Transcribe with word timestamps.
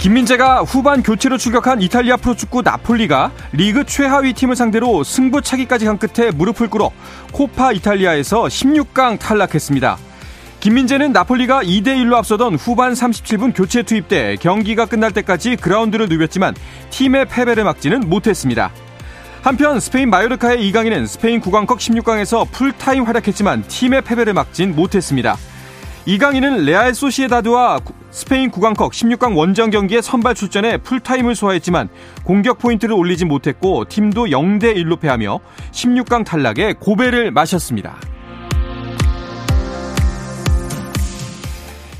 김민재가 0.00 0.62
후반 0.62 1.02
교체로 1.02 1.36
출격한 1.36 1.82
이탈리아 1.82 2.16
프로축구 2.16 2.62
나폴리가 2.62 3.32
리그 3.52 3.84
최하위 3.84 4.32
팀을 4.32 4.56
상대로 4.56 5.04
승부차기까지 5.04 5.84
간 5.84 5.98
끝에 5.98 6.30
무릎을 6.30 6.70
꿇어 6.70 6.90
코파 7.32 7.72
이탈리아에서 7.72 8.44
16강 8.44 9.18
탈락했습니다. 9.18 9.98
김민재는 10.60 11.12
나폴리가 11.12 11.62
2대1로 11.62 12.14
앞서던 12.14 12.54
후반 12.54 12.94
37분 12.94 13.52
교체 13.54 13.82
투입돼 13.82 14.36
경기가 14.40 14.86
끝날 14.86 15.12
때까지 15.12 15.56
그라운드를 15.56 16.08
누볐지만 16.08 16.54
팀의 16.88 17.26
패배를 17.26 17.64
막지는 17.64 18.08
못했습니다. 18.08 18.72
한편 19.42 19.80
스페인 19.80 20.08
마요르카의 20.08 20.66
이강인은 20.66 21.06
스페인 21.06 21.40
국왕컵 21.40 21.78
16강에서 21.78 22.50
풀타임 22.50 23.04
활약했지만 23.04 23.64
팀의 23.68 24.00
패배를 24.00 24.32
막진 24.32 24.74
못했습니다. 24.74 25.36
이강인은 26.06 26.64
레알 26.64 26.94
소시에다드와 26.94 27.80
스페인 28.10 28.50
국왕컵 28.50 28.92
16강 28.92 29.36
원정 29.36 29.70
경기에 29.70 30.00
선발 30.00 30.34
출전해 30.34 30.78
풀타임을 30.78 31.34
소화했지만 31.34 31.88
공격 32.24 32.58
포인트를 32.58 32.94
올리지 32.94 33.26
못했고 33.26 33.84
팀도 33.84 34.26
0대 34.26 34.74
1로 34.76 34.98
패하며 34.98 35.40
16강 35.72 36.24
탈락의 36.24 36.74
고배를 36.74 37.30
마셨습니다. 37.30 37.96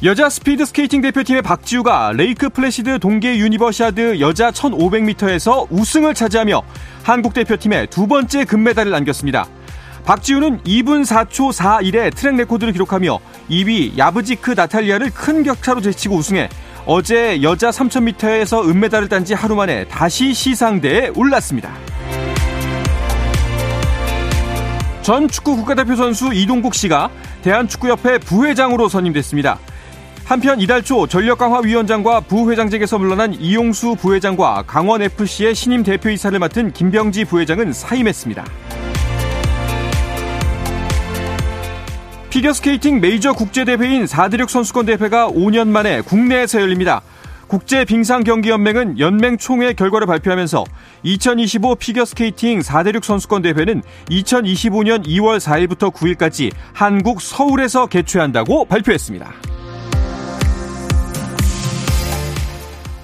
여자 0.03 0.31
스피드 0.31 0.65
스케이팅 0.65 1.03
대표팀의 1.03 1.43
박지우가 1.43 2.13
레이크 2.17 2.49
플래시드 2.49 3.01
동계 3.01 3.37
유니버시아드 3.37 4.19
여자 4.21 4.51
1500m에서 4.51 5.67
우승을 5.69 6.15
차지하며 6.15 6.63
한국 7.03 7.35
대표팀의 7.35 7.89
두 7.89 8.07
번째 8.07 8.47
금메달을 8.47 8.95
안겼습니다. 8.95 9.47
박지우는 10.05 10.63
2분 10.63 11.05
4초 11.05 11.53
41의 11.53 12.15
track 12.15 12.37
record를 12.37 12.73
기록하며 12.73 13.19
2위 13.51 13.97
야브지크 13.97 14.53
나탈리아를 14.53 15.11
큰 15.11 15.43
격차로 15.43 15.81
제치고 15.81 16.17
우승해 16.17 16.49
어제 16.87 17.43
여자 17.43 17.71
3000m에서 17.71 18.69
은메달을 18.69 19.09
딴 19.09 19.25
지 19.25 19.35
하루 19.35 19.55
만에 19.55 19.85
다시 19.85 20.33
시상대에 20.33 21.11
올랐습니다. 21.15 21.71
전 25.03 25.29
축구 25.29 25.57
국가대표 25.57 25.95
선수 25.95 26.33
이동국 26.33 26.75
씨가 26.75 27.11
대한축구협회 27.43 28.19
부회장으로 28.19 28.89
선임됐습니다. 28.89 29.59
한편 30.25 30.61
이달 30.61 30.83
초 30.83 31.07
전력강화위원장과 31.07 32.21
부회장직에서 32.21 32.99
물러난 32.99 33.35
이용수 33.35 33.97
부회장과 33.97 34.65
강원FC의 34.67 35.55
신임 35.55 35.83
대표이사를 35.83 36.39
맡은 36.39 36.73
김병지 36.73 37.25
부회장은 37.25 37.73
사임했습니다. 37.73 38.45
피겨스케이팅 42.31 43.01
메이저 43.01 43.33
국제대회인 43.33 44.05
4대륙 44.05 44.49
선수권 44.49 44.87
대회가 44.87 45.29
5년 45.29 45.67
만에 45.67 46.01
국내에서 46.01 46.61
열립니다. 46.61 47.03
국제빙상경기연맹은 47.49 49.01
연맹 49.01 49.37
총회 49.37 49.73
결과를 49.73 50.07
발표하면서 50.07 50.65
2025 51.03 51.75
피겨스케이팅 51.75 52.61
4대륙 52.61 53.03
선수권 53.03 53.43
대회는 53.43 53.83
2025년 54.11 55.05
2월 55.05 55.41
4일부터 55.41 55.93
9일까지 55.93 56.53
한국 56.73 57.21
서울에서 57.21 57.87
개최한다고 57.87 58.65
발표했습니다. 58.67 59.33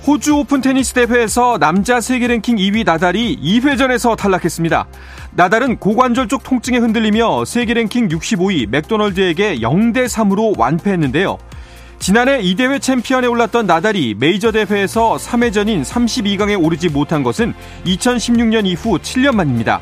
호주 0.07 0.37
오픈 0.37 0.61
테니스 0.61 0.93
대회에서 0.93 1.59
남자 1.59 2.01
세계 2.01 2.29
랭킹 2.29 2.59
2위 2.59 2.85
나달이 2.85 3.41
2회전에서 3.43 4.17
탈락했습니다. 4.17 4.87
나달은 5.33 5.79
고관절 5.79 6.29
쪽 6.29 6.43
통증에 6.43 6.79
흔들리며 6.79 7.45
세계 7.45 7.75
랭킹 7.75 8.09
65위 8.09 8.69
맥도널드에게 8.69 9.59
0대 9.61 10.07
3으로 10.07 10.59
완패했는데요. 10.59 11.39
지난해 11.99 12.41
이 12.41 12.55
대회 12.55 12.79
챔피언에 12.79 13.27
올랐던 13.27 13.67
나달이 13.67 14.17
메이저 14.19 14.53
대회에서 14.53 15.17
3회전인 15.17 15.83
32강에 15.85 16.63
오르지 16.63 16.89
못한 16.91 17.23
것은 17.23 17.55
2016년 17.87 18.67
이후 18.67 18.99
7년 18.99 19.35
만입니다. 19.35 19.81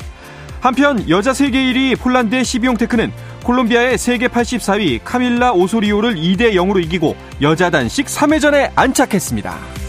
한편 0.61 1.07
여자 1.09 1.33
세계 1.33 1.59
1위 1.59 1.99
폴란드의 1.99 2.43
시비용 2.43 2.77
테크는 2.77 3.11
콜롬비아의 3.43 3.97
세계 3.97 4.27
84위 4.27 5.01
카밀라 5.03 5.51
오소리오를 5.53 6.15
2대 6.15 6.53
0으로 6.53 6.83
이기고 6.83 7.15
여자 7.41 7.69
단식 7.69 8.07
3회전에 8.07 8.71
안착했습니다. 8.75 9.84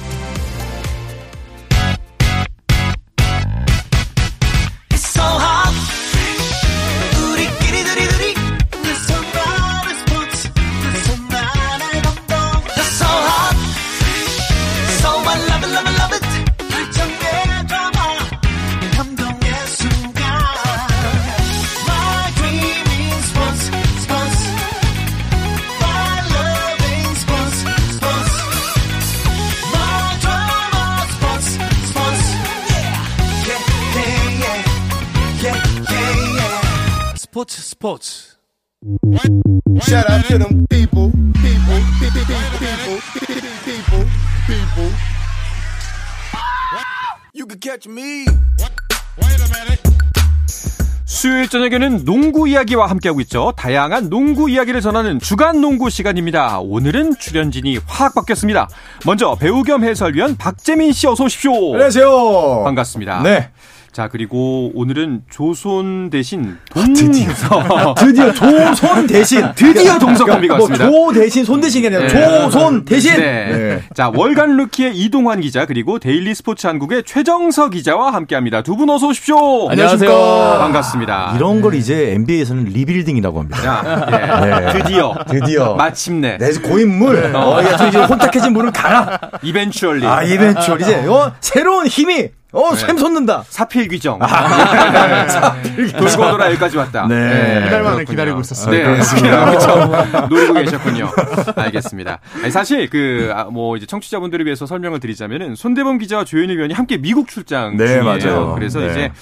스포츠 37.87 38.35
스포츠 38.83 39.29
Shout 39.83 40.11
out 40.11 40.27
to 40.27 40.39
them 40.39 40.67
people, 40.69 41.13
people, 41.35 41.81
people, 42.01 42.27
people, 42.59 42.99
people, 43.63 44.05
people. 44.49 44.91
You 47.33 47.47
can 47.47 47.61
catch 47.61 47.89
me. 47.89 48.27
Wait 49.23 49.41
a 49.41 49.49
minute. 49.55 49.83
수요일 51.05 51.49
저녁에는 51.49 52.05
농구 52.05 52.49
이야기와 52.49 52.91
함께하고 52.91 53.21
있죠. 53.21 53.53
다양한 53.57 54.11
농구 54.11 54.51
이야기를 54.51 54.81
전하는 54.81 55.21
주간 55.21 55.61
농구 55.61 55.89
시간입니다. 55.89 56.59
오늘은 56.59 57.19
출연진이 57.21 57.79
확 57.87 58.17
바뀌었습니다. 58.17 58.69
먼저 59.05 59.37
배우 59.37 59.63
겸 59.63 59.85
해설위원 59.85 60.37
박재민 60.37 60.93
씨 60.93 61.07
어서 61.07 61.23
오십시오. 61.23 61.53
안녕하세요. 61.75 62.65
반갑습니다. 62.65 63.23
네. 63.23 63.51
자, 63.97 64.09
그리고 64.13 64.71
오늘은 64.75 65.23
조선 65.31 66.11
대신 66.11 66.59
동... 66.69 66.83
아, 66.83 66.87
드디어. 66.95 67.95
드디어 67.97 68.31
조선 68.31 69.07
대신. 69.07 69.43
드디어 69.57 69.99
동서 69.99 70.27
콤비가 70.27 70.59
뭐 70.59 70.69
왔습니다. 70.69 70.91
조 70.91 71.13
대신 71.15 71.47
손 71.47 71.63
대신이 71.63 71.87
아니라 71.87 72.03
네. 72.03 72.09
조선 72.11 72.85
대신. 72.85 73.17
네. 73.17 73.47
네. 73.51 73.83
자, 73.95 74.13
월간 74.15 74.59
루키의 74.59 74.95
이동환 74.99 75.41
기자 75.41 75.65
그리고 75.65 75.99
데일리 75.99 76.35
스포츠 76.35 76.67
한국의 76.67 77.05
최정서 77.05 77.71
기자와 77.71 78.13
함께합니다. 78.13 78.61
두 78.61 78.77
분 78.77 78.91
어서 78.91 79.07
오십시오. 79.09 79.71
안녕하세요. 79.71 80.11
반갑습니다. 80.11 81.33
이런 81.37 81.63
걸 81.63 81.75
이제 81.75 82.13
NBA에서는 82.13 82.65
리빌딩이라고 82.65 83.41
합니다. 83.41 83.63
자, 83.63 84.07
예. 84.13 84.61
네. 84.61 84.73
드디어. 84.75 85.15
드디어. 85.27 85.75
마침내. 85.75 86.37
내 86.37 86.51
고인물. 86.53 87.35
어, 87.35 87.57
어 87.57 87.65
야, 87.65 87.89
이제 87.89 87.99
혼탁해진 87.99 88.53
물을 88.53 88.71
갈아. 88.73 89.19
Eventually. 89.43 90.07
아, 90.07 90.23
eventually. 90.23 90.83
이제, 90.83 90.97
어, 91.07 91.33
새로운 91.41 91.87
힘이 91.87 92.29
어, 92.53 92.71
네. 92.71 92.77
샘 92.77 92.97
솟는다. 92.97 93.45
사필 93.49 93.89
규정. 93.89 94.19
아, 94.23 95.29
사필 95.29 95.87
규정. 95.87 96.01
돌고 96.01 96.31
돌아 96.31 96.47
여기까지 96.47 96.77
왔다. 96.77 97.07
네. 97.07 97.61
네. 97.61 97.67
이달 97.67 97.83
만에 97.83 98.05
기다리고 98.05 98.41
있었어요. 98.41 98.71
네. 98.71 98.83
그렇죠. 99.21 100.27
노리고 100.29 100.55
계셨군요. 100.55 101.11
알겠습니다. 101.57 102.19
아니, 102.43 102.51
사실 102.51 102.89
그, 102.89 103.33
아, 103.35 103.45
뭐, 103.45 103.77
이제 103.77 103.85
청취자분들을 103.87 104.47
위해서 104.47 104.65
설명을 104.65 105.01
드리자면은 105.01 105.55
손대범 105.57 105.99
기자와 105.99 106.25
조현일 106.25 106.57
위원이 106.59 106.73
함께 106.73 106.97
미국 106.99 107.29
출장 107.29 107.77
네, 107.77 107.87
중이에요. 107.87 108.05
맞아요. 108.05 108.55
그래서 108.55 108.81
네. 108.81 108.87
이제 108.87 109.13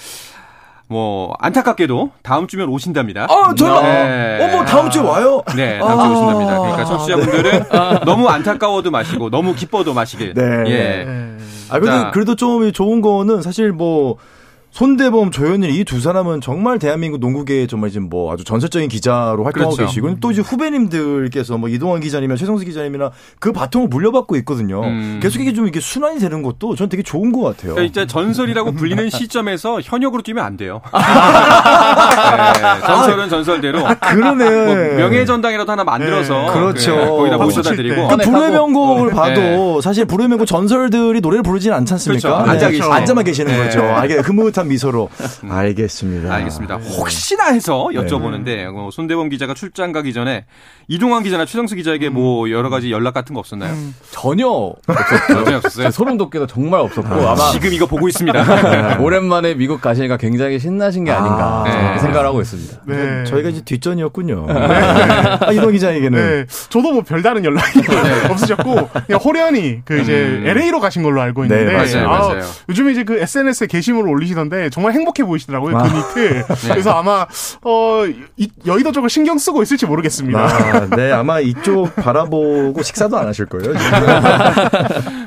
뭐 0.87 1.33
안타깝게도 1.39 2.11
다음 2.21 2.47
주면 2.47 2.69
오신답니다. 2.69 3.25
아, 3.29 3.53
저 3.57 3.81
네. 3.81 4.37
어머 4.39 4.63
다음 4.65 4.89
주에 4.91 5.01
와요. 5.01 5.41
네, 5.55 5.79
다음 5.79 5.97
주에 5.97 6.07
아~ 6.07 6.09
오신답니다. 6.11 6.59
그러니까 6.59 6.85
청취자분들은 6.85 7.51
네. 7.51 7.99
너무 8.05 8.29
안타까워도 8.29 8.91
마시고 8.91 9.31
너무 9.31 9.55
기뻐도 9.55 9.95
마시길. 9.95 10.35
네. 10.35 10.43
예. 10.67 11.07
아 11.69 11.79
그래도 11.79 12.11
그래도 12.11 12.35
좀 12.35 12.71
좋은 12.71 13.01
거는 13.01 13.41
사실 13.41 13.71
뭐 13.71 14.17
손대범, 14.75 15.31
조현일 15.31 15.69
이 15.69 15.85
두 15.85 16.01
사람은 16.01 16.41
정말 16.41 16.79
대한민국 16.79 17.19
농구계에 17.21 17.65
정말 17.67 17.91
지금 17.91 18.09
뭐 18.09 18.33
아주 18.33 18.43
전설적인 18.43 18.89
기자로 18.89 19.45
활동하고 19.45 19.75
그렇죠. 19.75 19.85
계시고 19.89 20.19
또 20.19 20.31
이제 20.31 20.41
후배님들께서 20.41 21.57
뭐 21.57 21.69
이동환 21.69 22.01
기자님이나 22.01 22.35
최성수 22.35 22.65
기자님이나 22.65 23.11
그 23.39 23.53
바통을 23.53 23.87
물려받고 23.87 24.35
있거든요. 24.37 24.81
음. 24.83 25.19
계속 25.23 25.39
이게 25.41 25.53
좀 25.53 25.63
이렇게 25.63 25.79
순환이 25.79 26.19
되는 26.19 26.41
것도 26.41 26.75
저는 26.75 26.89
되게 26.89 27.03
좋은 27.03 27.31
것 27.31 27.41
같아요. 27.41 27.75
그러니까 27.75 27.83
이제 27.83 28.05
전설이라고 28.05 28.73
불리는 28.73 29.07
시점에서 29.15 29.79
현역으로 29.81 30.23
뛰면 30.23 30.43
안 30.43 30.57
돼요. 30.57 30.81
네, 30.91 30.99
전설은 32.85 33.29
전설대로 33.29 33.85
그러네. 34.01 34.65
뭐 34.65 34.75
명예전당이라도 34.97 35.71
하나 35.71 35.85
만들어서 35.85 36.33
네, 36.33 36.51
그렇죠. 36.51 36.95
그, 36.95 37.05
거기다 37.05 37.37
박수 37.37 37.59
모셔다 37.59 37.69
칠 37.69 37.77
드리고 37.77 38.07
때. 38.09 38.15
그 38.17 38.23
불후의 38.23 38.51
명곡을 38.51 39.13
어, 39.13 39.15
봐도 39.15 39.39
네. 39.41 39.79
사실 39.81 40.03
불후의 40.05 40.27
명곡 40.27 40.47
전설들이 40.47 41.21
노래를 41.21 41.43
부르진 41.43 41.71
않지 41.71 41.93
않습니까? 41.93 42.27
그렇죠. 42.27 42.51
앉아 42.51 42.69
계시죠. 42.71 42.91
앉아만 42.91 43.23
계시는 43.23 43.51
네. 43.51 43.63
거죠. 43.63 43.81
아, 43.83 44.03
이게 44.03 44.15
흐뭇한 44.15 44.64
미소로. 44.67 45.09
알겠습니다. 45.49 46.33
알겠습니다. 46.33 46.75
혹시나 46.75 47.45
해서 47.47 47.87
여쭤보는데 47.93 48.65
어, 48.75 48.89
손대범 48.91 49.29
기자가 49.29 49.53
출장 49.53 49.91
가기 49.91 50.13
전에 50.13 50.45
이동환 50.87 51.23
기자나 51.23 51.45
최성수 51.45 51.75
기자에게 51.75 52.09
뭐 52.09 52.49
여러 52.51 52.69
가지 52.69 52.91
연락 52.91 53.13
같은 53.13 53.33
거 53.33 53.39
없었나요? 53.39 53.73
전혀 54.11 54.45
전혀 55.27 55.57
없었어요. 55.57 55.91
소름 55.91 56.17
돋게도 56.17 56.47
정말 56.47 56.79
없었고 56.81 57.13
아마 57.27 57.51
지금 57.51 57.73
이거 57.73 57.85
보고 57.85 58.07
있습니다. 58.07 58.99
오랜만에 59.01 59.53
미국 59.55 59.81
가시니까 59.81 60.17
굉장히 60.17 60.59
신나신 60.59 61.05
게 61.05 61.11
아닌가 61.11 61.63
아, 61.65 61.93
네. 61.93 61.99
생각을 61.99 62.27
하고 62.27 62.41
있습니다. 62.41 62.81
네. 62.85 63.23
저희가 63.25 63.49
이제 63.49 63.61
뒷전이었군요. 63.61 64.45
아, 64.49 65.51
이동 65.51 65.71
기자에게는. 65.71 66.19
네. 66.19 66.45
저도 66.69 66.91
뭐 66.91 67.01
별다른 67.03 67.43
연락이 67.45 67.79
없으셨고 68.29 68.89
그냥 69.07 69.21
호련히 69.23 69.81
그 69.85 69.99
이제 69.99 70.13
음. 70.13 70.43
LA로 70.45 70.79
가신 70.79 71.03
걸로 71.03 71.21
알고 71.21 71.45
있는데 71.45 71.65
네, 71.65 71.73
맞아요, 71.73 72.09
아, 72.09 72.19
맞아요. 72.19 72.41
요즘에 72.69 72.91
이제 72.91 73.03
그 73.03 73.17
SNS에 73.19 73.67
게시물을 73.67 74.09
올리시던데 74.09 74.54
정말 74.71 74.93
행복해 74.93 75.23
보이시더라고요. 75.23 75.77
아. 75.77 75.83
그 75.83 76.19
니트. 76.19 76.45
그래서 76.69 76.91
아마 76.91 77.25
어 77.63 78.03
이- 78.37 78.49
여의도 78.65 78.91
쪽을 78.91 79.09
신경 79.09 79.37
쓰고 79.37 79.61
있을지 79.63 79.85
모르겠습니다. 79.85 80.39
아, 80.39 80.87
네, 80.95 81.11
아마 81.11 81.39
이쪽 81.39 81.95
바라보고 81.95 82.81
식사도 82.81 83.17
안 83.17 83.27
하실 83.27 83.45
거예요. 83.45 83.73
지금. 83.77 83.97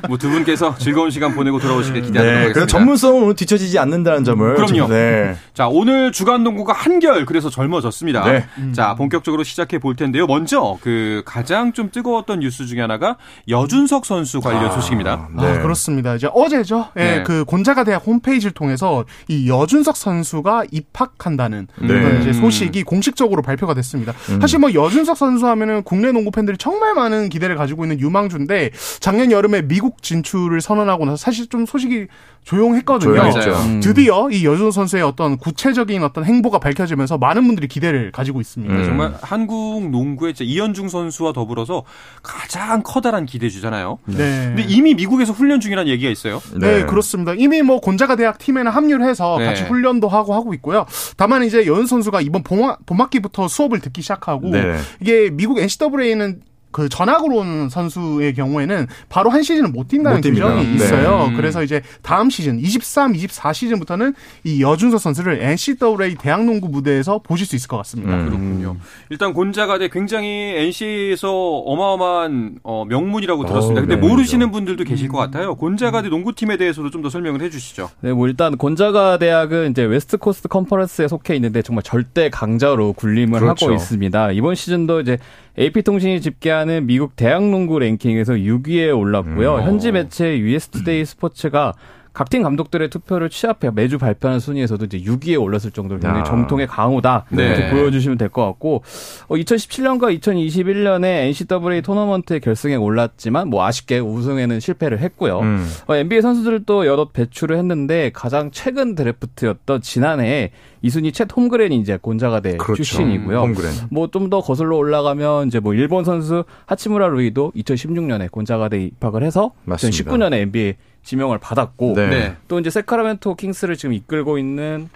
뭐두 0.09 0.29
분께서 0.29 0.75
즐거운 0.77 1.11
시간 1.11 1.33
보내고 1.35 1.59
돌아오시길 1.59 2.01
기대하도록 2.01 2.33
네, 2.33 2.41
하겠습니다. 2.47 2.65
전문성은 2.67 3.23
오늘 3.23 3.35
뒤처지지 3.35 3.77
않는다는 3.79 4.23
점을. 4.23 4.55
그럼요. 4.55 4.67
좀- 4.75 4.89
네. 4.89 5.35
자, 5.53 5.67
오늘 5.67 6.11
주간 6.11 6.43
농구가 6.43 6.73
한결 6.73 7.25
그래서 7.25 7.49
젊어졌습니다. 7.49 8.23
네. 8.31 8.45
자, 8.73 8.95
본격적으로 8.95 9.43
시작해 9.43 9.77
볼 9.77 9.95
텐데요. 9.95 10.25
먼저 10.25 10.77
그 10.81 11.21
가장 11.25 11.73
좀 11.73 11.89
뜨거웠던 11.91 12.39
뉴스 12.39 12.65
중에 12.65 12.81
하나가 12.81 13.17
여준석 13.47 14.05
선수 14.05 14.39
관련 14.41 14.71
소식입니다. 14.71 15.29
네. 15.37 15.45
아, 15.45 15.61
그렇습니다. 15.61 16.15
이제 16.15 16.27
어제죠. 16.33 16.87
예, 16.97 16.99
네. 17.17 17.23
그 17.23 17.43
곤자가 17.45 17.83
대학 17.83 18.05
홈페이지를 18.05 18.51
통해서 18.53 19.03
이 19.27 19.49
여준석 19.49 19.97
선수가 19.97 20.65
입학한다는 20.71 21.67
네. 21.81 21.87
그런 21.87 22.21
이제 22.21 22.33
소식이 22.33 22.83
공식적으로 22.83 23.41
발표가 23.41 23.73
됐습니다. 23.73 24.13
사실 24.39 24.59
뭐 24.59 24.73
여준석 24.73 25.17
선수 25.17 25.47
하면은 25.47 25.83
국내 25.83 26.11
농구 26.11 26.31
팬들이 26.31 26.57
정말 26.57 26.93
많은 26.93 27.29
기대를 27.29 27.55
가지고 27.55 27.85
있는 27.85 27.99
유망주인데 27.99 28.71
작년 28.99 29.31
여름에 29.31 29.63
미국 29.63 30.01
진출을 30.03 30.61
선언하고 30.61 31.05
나서 31.05 31.17
사실 31.17 31.47
좀 31.47 31.65
소식이 31.65 32.07
조용했거든요. 32.43 33.13
조용했죠. 33.13 33.51
맞아요. 33.51 33.65
음. 33.65 33.79
드디어 33.79 34.29
이 34.31 34.45
여준석 34.45 34.73
선수의 34.73 35.03
어떤 35.03 35.37
구체적인 35.37 36.03
어떤 36.03 36.25
행보가 36.25 36.59
밝혀지면서 36.59 37.17
많은 37.17 37.45
분들이 37.45 37.67
기대를 37.67 38.11
가지고 38.11 38.41
있습니다. 38.41 38.73
음. 38.73 38.83
정말 38.85 39.13
한국 39.21 39.89
농구의 39.89 40.33
이현중 40.39 40.89
선수와 40.89 41.33
더불어서 41.33 41.83
가장 42.23 42.81
커다란 42.83 43.25
기대주잖아요. 43.25 43.99
네. 44.05 44.15
근데 44.15 44.65
이미 44.67 44.93
미국에서 44.95 45.33
훈련 45.33 45.59
중이라는 45.59 45.91
얘기가 45.91 46.09
있어요. 46.09 46.41
네, 46.59 46.85
그렇습니다. 46.85 47.33
이미 47.37 47.61
뭐 47.61 47.79
곤자가 47.79 48.15
대학 48.15 48.37
팀에는 48.39 48.71
합류를 48.71 49.05
해서 49.05 49.37
네. 49.37 49.45
같이 49.45 49.63
훈련도 49.63 50.07
하고 50.07 50.33
하고 50.33 50.53
있고요. 50.55 50.85
다만 51.17 51.43
이제 51.43 51.65
여은 51.67 51.85
선수가 51.85 52.21
이번 52.21 52.43
봄학, 52.43 52.85
봄학기부터 52.85 53.47
수업을 53.47 53.79
듣기 53.79 54.01
시작하고 54.01 54.49
네. 54.49 54.77
이게 55.01 55.29
미국 55.29 55.59
NCAA는 55.59 56.41
그 56.71 56.87
전학으로 56.87 57.37
온 57.37 57.69
선수의 57.69 58.33
경우에는 58.35 58.87
바로 59.09 59.29
한 59.31 59.41
시즌을 59.43 59.69
못 59.69 59.87
뛴다는. 59.87 60.21
규정이 60.21 60.63
네. 60.65 60.73
있어요. 60.75 61.25
음. 61.29 61.35
그래서 61.35 61.63
이제 61.63 61.81
다음 62.01 62.29
시즌 62.29 62.59
23, 62.59 63.15
24 63.15 63.53
시즌부터는 63.53 64.13
이 64.43 64.61
여준석 64.61 64.99
선수를 65.01 65.41
NCAA 65.41 66.15
대학 66.19 66.45
농구 66.45 66.69
무대에서 66.69 67.19
보실 67.19 67.45
수 67.47 67.55
있을 67.55 67.67
것 67.67 67.77
같습니다. 67.77 68.13
음. 68.15 68.25
그렇군요. 68.25 68.77
일단 69.09 69.33
곤자가대 69.33 69.89
굉장히 69.89 70.27
NC에서 70.29 71.31
어마어마한 71.65 72.59
어, 72.63 72.85
명문이라고 72.85 73.45
들었습니다. 73.45 73.79
어, 73.81 73.85
근데 73.85 73.95
네, 73.95 74.01
모르시는 74.07 74.51
분들도 74.51 74.83
계실 74.83 75.07
것 75.09 75.17
같아요. 75.17 75.55
곤자가대 75.55 76.09
농구팀에 76.09 76.57
대해서도 76.57 76.91
좀 76.91 76.99
더 76.99 77.09
설명을 77.09 77.41
해주시죠. 77.43 77.89
네, 78.01 78.11
뭐 78.11 78.27
일단 78.27 78.57
곤자가 78.57 79.17
대학은 79.19 79.71
이제 79.71 79.83
웨스트 79.85 80.17
코스트 80.17 80.49
컨퍼런스에 80.49 81.07
속해 81.07 81.33
있는데 81.35 81.61
정말 81.61 81.81
절대 81.83 82.29
강자로 82.29 82.91
군림을 82.91 83.39
그렇죠. 83.39 83.67
하고 83.67 83.73
있습니다. 83.75 84.33
이번 84.33 84.55
시즌도 84.55 84.99
이제 84.99 85.17
AP 85.59 85.81
통신이 85.81 86.21
집계하는 86.21 86.85
미국 86.85 87.17
대학 87.17 87.43
농구 87.43 87.79
랭킹에서 87.79 88.33
6위에 88.33 88.97
올랐고요. 88.97 89.55
음. 89.57 89.63
현지 89.63 89.91
매체 89.91 90.37
US 90.39 90.69
투데이 90.69 91.03
스포츠가 91.03 91.73
각 92.19 92.29
팀 92.29 92.43
감독들의 92.43 92.89
투표를 92.89 93.29
취합해 93.29 93.71
매주 93.73 93.97
발표하는 93.97 94.41
순위에서도 94.41 94.83
이제 94.85 94.99
6위에 94.99 95.41
올랐을 95.41 95.71
정도로 95.71 96.01
굉장히 96.01 96.19
야. 96.19 96.23
정통의 96.25 96.67
강호다 96.67 97.25
네. 97.29 97.47
이렇게 97.47 97.69
보여주시면 97.71 98.17
될 98.17 98.27
것 98.29 98.45
같고 98.45 98.83
어, 99.29 99.35
2017년과 99.35 100.19
2021년에 100.19 101.05
NCAA 101.05 101.81
토너먼트 101.81 102.41
결승에 102.41 102.75
올랐지만 102.75 103.47
뭐 103.47 103.65
아쉽게 103.65 103.99
우승에는 103.99 104.59
실패를 104.59 104.99
했고요. 104.99 105.39
음. 105.39 105.65
어, 105.87 105.95
NBA 105.95 106.21
선수들도 106.21 106.85
여럿 106.85 107.13
배출을 107.13 107.57
했는데 107.57 108.11
가장 108.13 108.51
최근 108.51 108.95
드래프트였던 108.95 109.81
지난해 109.81 110.51
이순희 110.81 111.11
챗 111.11 111.35
홈그랜이 111.35 111.77
이제 111.77 111.97
곤자가대 112.01 112.57
그렇죠. 112.57 112.83
출신이고요. 112.83 113.45
뭐 113.91 114.07
좀 114.11 114.29
더 114.29 114.41
거슬러 114.41 114.75
올라가면 114.75 115.47
이제 115.47 115.59
뭐 115.59 115.73
일본 115.73 116.03
선수 116.03 116.43
하치무라 116.65 117.07
루이도 117.07 117.53
2016년에 117.55 118.29
곤자가대 118.29 118.79
입학을 118.83 119.23
해서 119.23 119.53
맞습니다. 119.63 120.11
2019년에 120.11 120.33
NBA 120.33 120.75
지명을 121.09 121.39
받았고 121.39 121.93
네. 121.95 122.07
네. 122.07 122.35
또 122.47 122.59
이제 122.59 122.69
새크라멘토 122.69 123.33
킹스를 123.33 123.75
지금 123.77 123.93
이끌고 123.93 124.37
있는 124.37 124.89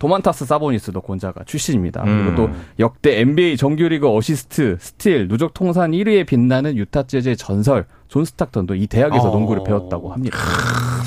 도만타스 0.00 0.46
사보니스도 0.46 1.00
곤자가 1.00 1.44
출신입니다. 1.44 2.02
음. 2.04 2.24
그리고 2.24 2.36
또 2.36 2.54
역대 2.80 3.20
NBA 3.20 3.56
정규리그 3.56 4.12
어시스트, 4.12 4.78
스틸, 4.80 5.28
누적 5.28 5.54
통산 5.54 5.92
1위에 5.92 6.26
빛나는 6.26 6.76
유타 6.76 7.04
재즈의 7.04 7.36
전설 7.36 7.86
존 8.08 8.24
스탁턴도 8.24 8.74
이 8.74 8.86
대학에서 8.86 9.28
어. 9.28 9.32
농구를 9.32 9.62
배웠다고 9.64 10.12
합니다. 10.12 10.38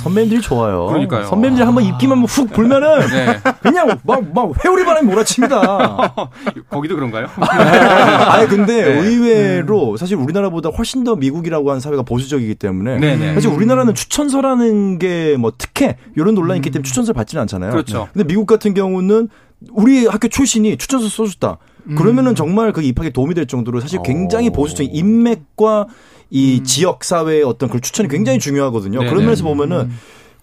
선배님들이 0.04 0.42
좋아요. 0.42 0.88
그러니까요. 0.88 1.26
선배님들 1.26 1.66
한번 1.68 1.84
입김만 1.84 2.24
훅 2.24 2.52
불면은 2.54 3.00
네. 3.10 3.40
그냥 3.62 3.88
막, 4.04 4.34
막 4.34 4.52
회오리 4.66 4.84
바람이 4.86 5.08
몰아칩니다. 5.08 6.16
거기도 6.70 6.96
그런가요? 6.96 7.28
아니, 7.40 8.48
근데 8.48 8.84
네. 8.84 9.00
의외로 9.00 9.98
사실 9.98 10.18
우리나라보다 10.18 10.70
훨씬 10.70 11.04
더 11.04 11.16
미국이라고 11.16 11.70
하는 11.70 11.80
사회가 11.80 12.02
보수적이기 12.04 12.56
때문에 12.56 12.98
네네. 12.98 13.34
사실 13.36 13.50
우리나라는 13.52 13.94
추천서라는 13.94 14.98
게 15.00 15.32
뭐 15.42 15.52
특혜 15.58 15.98
이런 16.16 16.36
논란이 16.36 16.58
있기 16.60 16.72
때문에 16.72 16.84
추천서 16.88 17.14
받지는 17.14 17.42
않잖아요. 17.44 17.72
그렇죠. 17.72 18.08
근데 18.14 18.28
미국 18.28 18.46
같은 18.46 18.74
경우는 18.74 19.30
우리 19.72 20.06
학교 20.08 20.28
출신이 20.28 20.78
추천서 20.78 21.08
써줬다. 21.10 21.58
그러면은 21.98 22.36
정말 22.36 22.72
그 22.72 22.82
입학에 22.82 23.10
도움이 23.10 23.34
될 23.34 23.48
정도로 23.48 23.80
사실 23.80 24.00
굉장히 24.04 24.50
어. 24.50 24.52
보수적인 24.52 24.94
인맥과 24.94 25.88
이 26.30 26.64
지역 26.64 27.04
사회의 27.04 27.44
어떤 27.44 27.70
그 27.70 27.82
추천이 27.82 28.08
굉장히 28.08 28.40
중요하거든요. 28.40 29.00
네네. 29.00 29.10
그런 29.10 29.26
면에서 29.26 29.44
보면은 29.44 29.92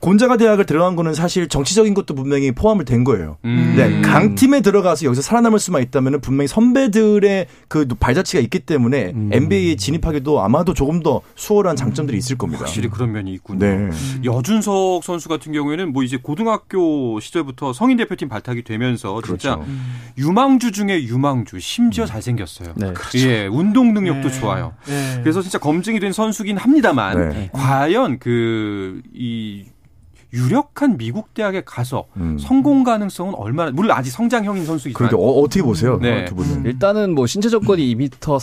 곤자가 0.00 0.36
대학을 0.36 0.64
들어간 0.64 0.94
거는 0.94 1.12
사실 1.12 1.48
정치적인 1.48 1.92
것도 1.94 2.14
분명히 2.14 2.52
포함을 2.52 2.84
된 2.84 3.02
거예요. 3.02 3.36
음. 3.44 3.74
네, 3.76 4.00
강팀에 4.00 4.60
들어가서 4.60 5.06
여기서 5.06 5.22
살아남을 5.22 5.58
수만 5.58 5.82
있다면 5.82 6.20
분명히 6.20 6.46
선배들의 6.46 7.46
그 7.66 7.86
발자취가 7.86 8.40
있기 8.42 8.60
때문에 8.60 9.12
NBA에 9.32 9.76
진입하기도 9.76 10.40
아마도 10.40 10.72
조금 10.72 11.02
더 11.02 11.20
수월한 11.34 11.74
장점들이 11.76 12.16
있을 12.16 12.38
겁니다. 12.38 12.60
확실히 12.64 12.88
그런 12.88 13.12
면이 13.12 13.32
있군요. 13.32 13.58
네. 13.58 13.90
여준석 14.24 15.02
선수 15.02 15.28
같은 15.28 15.52
경우에는 15.52 15.92
뭐 15.92 16.04
이제 16.04 16.16
고등학교 16.16 17.18
시절부터 17.18 17.72
성인 17.72 17.96
대표팀 17.96 18.28
발탁이 18.28 18.62
되면서 18.62 19.20
진짜 19.22 19.56
그렇죠. 19.56 19.72
유망주 20.16 20.72
중에 20.72 21.02
유망주, 21.02 21.58
심지어 21.58 22.06
잘생겼어요. 22.06 22.74
네. 22.76 22.92
예, 23.16 23.46
운동 23.46 23.94
능력도 23.94 24.28
네. 24.28 24.40
좋아요. 24.40 24.74
네. 24.86 25.20
그래서 25.22 25.42
진짜 25.42 25.58
검증이 25.58 25.98
된 25.98 26.12
선수긴 26.12 26.56
합니다만 26.56 27.30
네. 27.30 27.50
과연 27.52 28.18
그이 28.20 29.66
유력한 30.32 30.98
미국 30.98 31.32
대학에 31.32 31.62
가서 31.64 32.04
음. 32.16 32.36
성공 32.38 32.84
가능성은 32.84 33.34
얼마나 33.34 33.70
물론 33.70 33.96
아직 33.96 34.10
성장형인 34.10 34.66
선수이지만 34.66 35.08
그렇게 35.08 35.16
어, 35.16 35.40
어떻게 35.40 35.62
보세요? 35.62 35.98
네. 36.02 36.26
두 36.26 36.34
분은. 36.34 36.66
일단은 36.66 37.14
뭐 37.14 37.26
신체 37.26 37.48
조건이 37.48 37.94
2m 37.96 38.38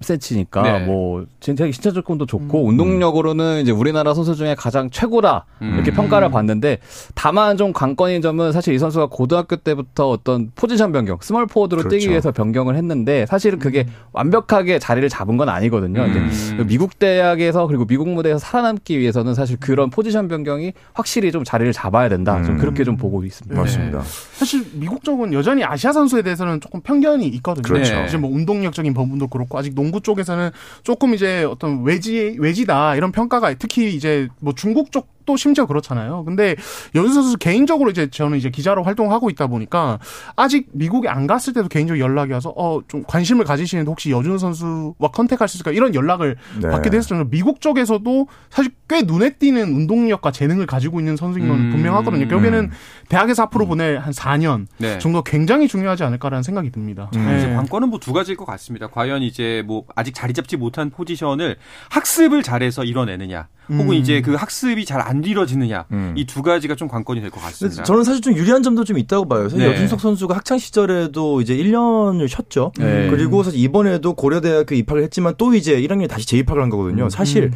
3cm니까 0.00 0.62
네. 0.62 0.78
뭐 0.80 1.24
진짜 1.38 1.64
신체 1.70 1.92
조건도 1.92 2.26
좋고 2.26 2.66
운동력으로는 2.66 3.62
이제 3.62 3.70
우리나라 3.70 4.12
선수 4.14 4.34
중에 4.34 4.54
가장 4.56 4.90
최고다 4.90 5.46
이렇게 5.60 5.92
음. 5.92 5.94
평가를 5.94 6.30
받는데 6.30 6.78
다만 7.14 7.56
좀 7.56 7.72
관건인 7.72 8.22
점은 8.22 8.50
사실 8.52 8.74
이 8.74 8.78
선수가 8.78 9.06
고등학교 9.06 9.56
때부터 9.56 10.10
어떤 10.10 10.50
포지션 10.56 10.90
변경, 10.90 11.18
스몰 11.20 11.46
포워드로 11.46 11.82
그렇죠. 11.82 11.96
뛰기 11.96 12.10
위해서 12.10 12.32
변경을 12.32 12.76
했는데 12.76 13.26
사실은 13.26 13.58
그게 13.58 13.86
완벽하게 14.12 14.78
자리를 14.80 15.08
잡은 15.08 15.36
건 15.36 15.48
아니거든요. 15.48 16.02
음. 16.02 16.30
이제 16.30 16.64
미국 16.66 16.98
대학에서 16.98 17.66
그리고 17.66 17.84
미국 17.86 18.08
무대에서 18.08 18.38
살아남기 18.38 18.98
위해서는 18.98 19.34
사실 19.34 19.58
그런 19.60 19.90
포지션 19.90 20.26
변경이 20.26 20.72
확실히 20.92 21.19
확실히 21.20 21.32
좀 21.32 21.44
자리를 21.44 21.72
잡아야 21.72 22.08
된다. 22.08 22.42
좀 22.42 22.54
음. 22.54 22.58
그렇게 22.58 22.82
좀 22.82 22.96
보고 22.96 23.22
있습니다. 23.24 23.60
맞습니다. 23.60 24.02
사실 24.32 24.64
미국 24.72 25.04
쪽은 25.04 25.32
여전히 25.34 25.62
아시아 25.62 25.92
선수에 25.92 26.22
대해서는 26.22 26.60
조금 26.60 26.80
편견이 26.80 27.26
있거든요. 27.28 27.62
그렇죠. 27.62 28.02
이제 28.06 28.16
뭐 28.16 28.30
운동력적인 28.30 28.94
부분도 28.94 29.28
그렇고 29.28 29.58
아직 29.58 29.74
농구 29.74 30.00
쪽에서는 30.00 30.50
조금 30.82 31.14
이제 31.14 31.44
어떤 31.44 31.82
외지 31.84 32.36
외지다 32.38 32.96
이런 32.96 33.12
평가가 33.12 33.54
특히 33.54 33.94
이제 33.94 34.28
뭐 34.40 34.54
중국 34.54 34.90
쪽도 34.92 35.36
심지어 35.36 35.66
그렇잖아요. 35.66 36.24
근데 36.24 36.56
여주 36.94 37.12
선수 37.12 37.36
개인적으로 37.36 37.90
이제 37.90 38.08
저는 38.10 38.38
이제 38.38 38.50
기자로 38.50 38.82
활동하고 38.82 39.28
있다 39.30 39.46
보니까 39.46 39.98
아직 40.34 40.68
미국에 40.72 41.08
안 41.08 41.26
갔을 41.26 41.52
때도 41.52 41.68
개인적으로 41.68 42.02
연락이 42.02 42.32
와서 42.32 42.52
어 42.56 42.80
좀 42.88 43.04
관심을 43.06 43.44
가지시는데 43.44 43.88
혹시 43.88 44.10
여준 44.10 44.38
선수와 44.38 45.10
컨택할 45.12 45.46
수 45.46 45.56
있을까 45.58 45.70
이런 45.70 45.94
연락을 45.94 46.36
네. 46.60 46.68
받게 46.70 46.88
됐었죠. 46.90 47.24
미국 47.30 47.60
쪽에서도 47.60 48.26
사실 48.48 48.72
꽤 48.88 49.02
눈에 49.02 49.30
띄는 49.34 49.74
운동력과 49.74 50.32
재능을 50.32 50.66
가지고 50.66 50.98
있는 50.98 51.09
선수인 51.16 51.48
건 51.48 51.58
음. 51.58 51.70
분명하거든요. 51.70 52.26
결국에는 52.28 52.70
대학에서 53.08 53.42
앞으로 53.44 53.66
보낼 53.66 53.98
한 53.98 54.12
4년 54.12 54.66
네. 54.78 54.98
정도 54.98 55.22
굉장히 55.22 55.68
중요하지 55.68 56.04
않을까라는 56.04 56.42
생각이 56.42 56.70
듭니다. 56.70 57.10
음. 57.16 57.26
네. 57.26 57.38
이제 57.38 57.52
관건은 57.54 57.88
뭐 57.90 57.98
두 58.00 58.12
가지일 58.12 58.36
것 58.36 58.44
같습니다. 58.46 58.86
과연 58.88 59.22
이제 59.22 59.62
뭐 59.66 59.84
아직 59.94 60.14
자리 60.14 60.32
잡지 60.32 60.56
못한 60.56 60.90
포지션을 60.90 61.56
학습을 61.90 62.42
잘해서 62.42 62.84
이뤄내느냐, 62.84 63.48
혹은 63.68 63.88
음. 63.90 63.92
이제 63.94 64.20
그 64.20 64.34
학습이 64.34 64.84
잘 64.84 65.00
안 65.00 65.22
이뤄지느냐, 65.24 65.84
음. 65.92 66.14
이두 66.16 66.42
가지가 66.42 66.74
좀 66.76 66.88
관건이 66.88 67.20
될 67.20 67.30
것 67.30 67.40
같습니다. 67.40 67.82
저는 67.84 68.04
사실 68.04 68.20
좀 68.22 68.36
유리한 68.36 68.62
점도 68.62 68.84
좀 68.84 68.98
있다고 68.98 69.28
봐요. 69.28 69.48
사실 69.48 69.58
네. 69.66 69.72
여준석 69.72 70.00
선수가 70.00 70.34
학창 70.36 70.58
시절에도 70.58 71.40
이제 71.40 71.56
1년을 71.56 72.28
쉬었죠. 72.28 72.72
네. 72.78 73.08
그리고 73.10 73.42
사실 73.42 73.60
이번에도 73.60 74.14
고려대학교 74.14 74.74
입학을 74.74 75.02
했지만 75.04 75.34
또 75.38 75.54
이제 75.54 75.80
1학년에 75.80 76.08
다시 76.08 76.26
재입학을 76.26 76.62
한 76.62 76.70
거거든요. 76.70 77.08
사실 77.10 77.50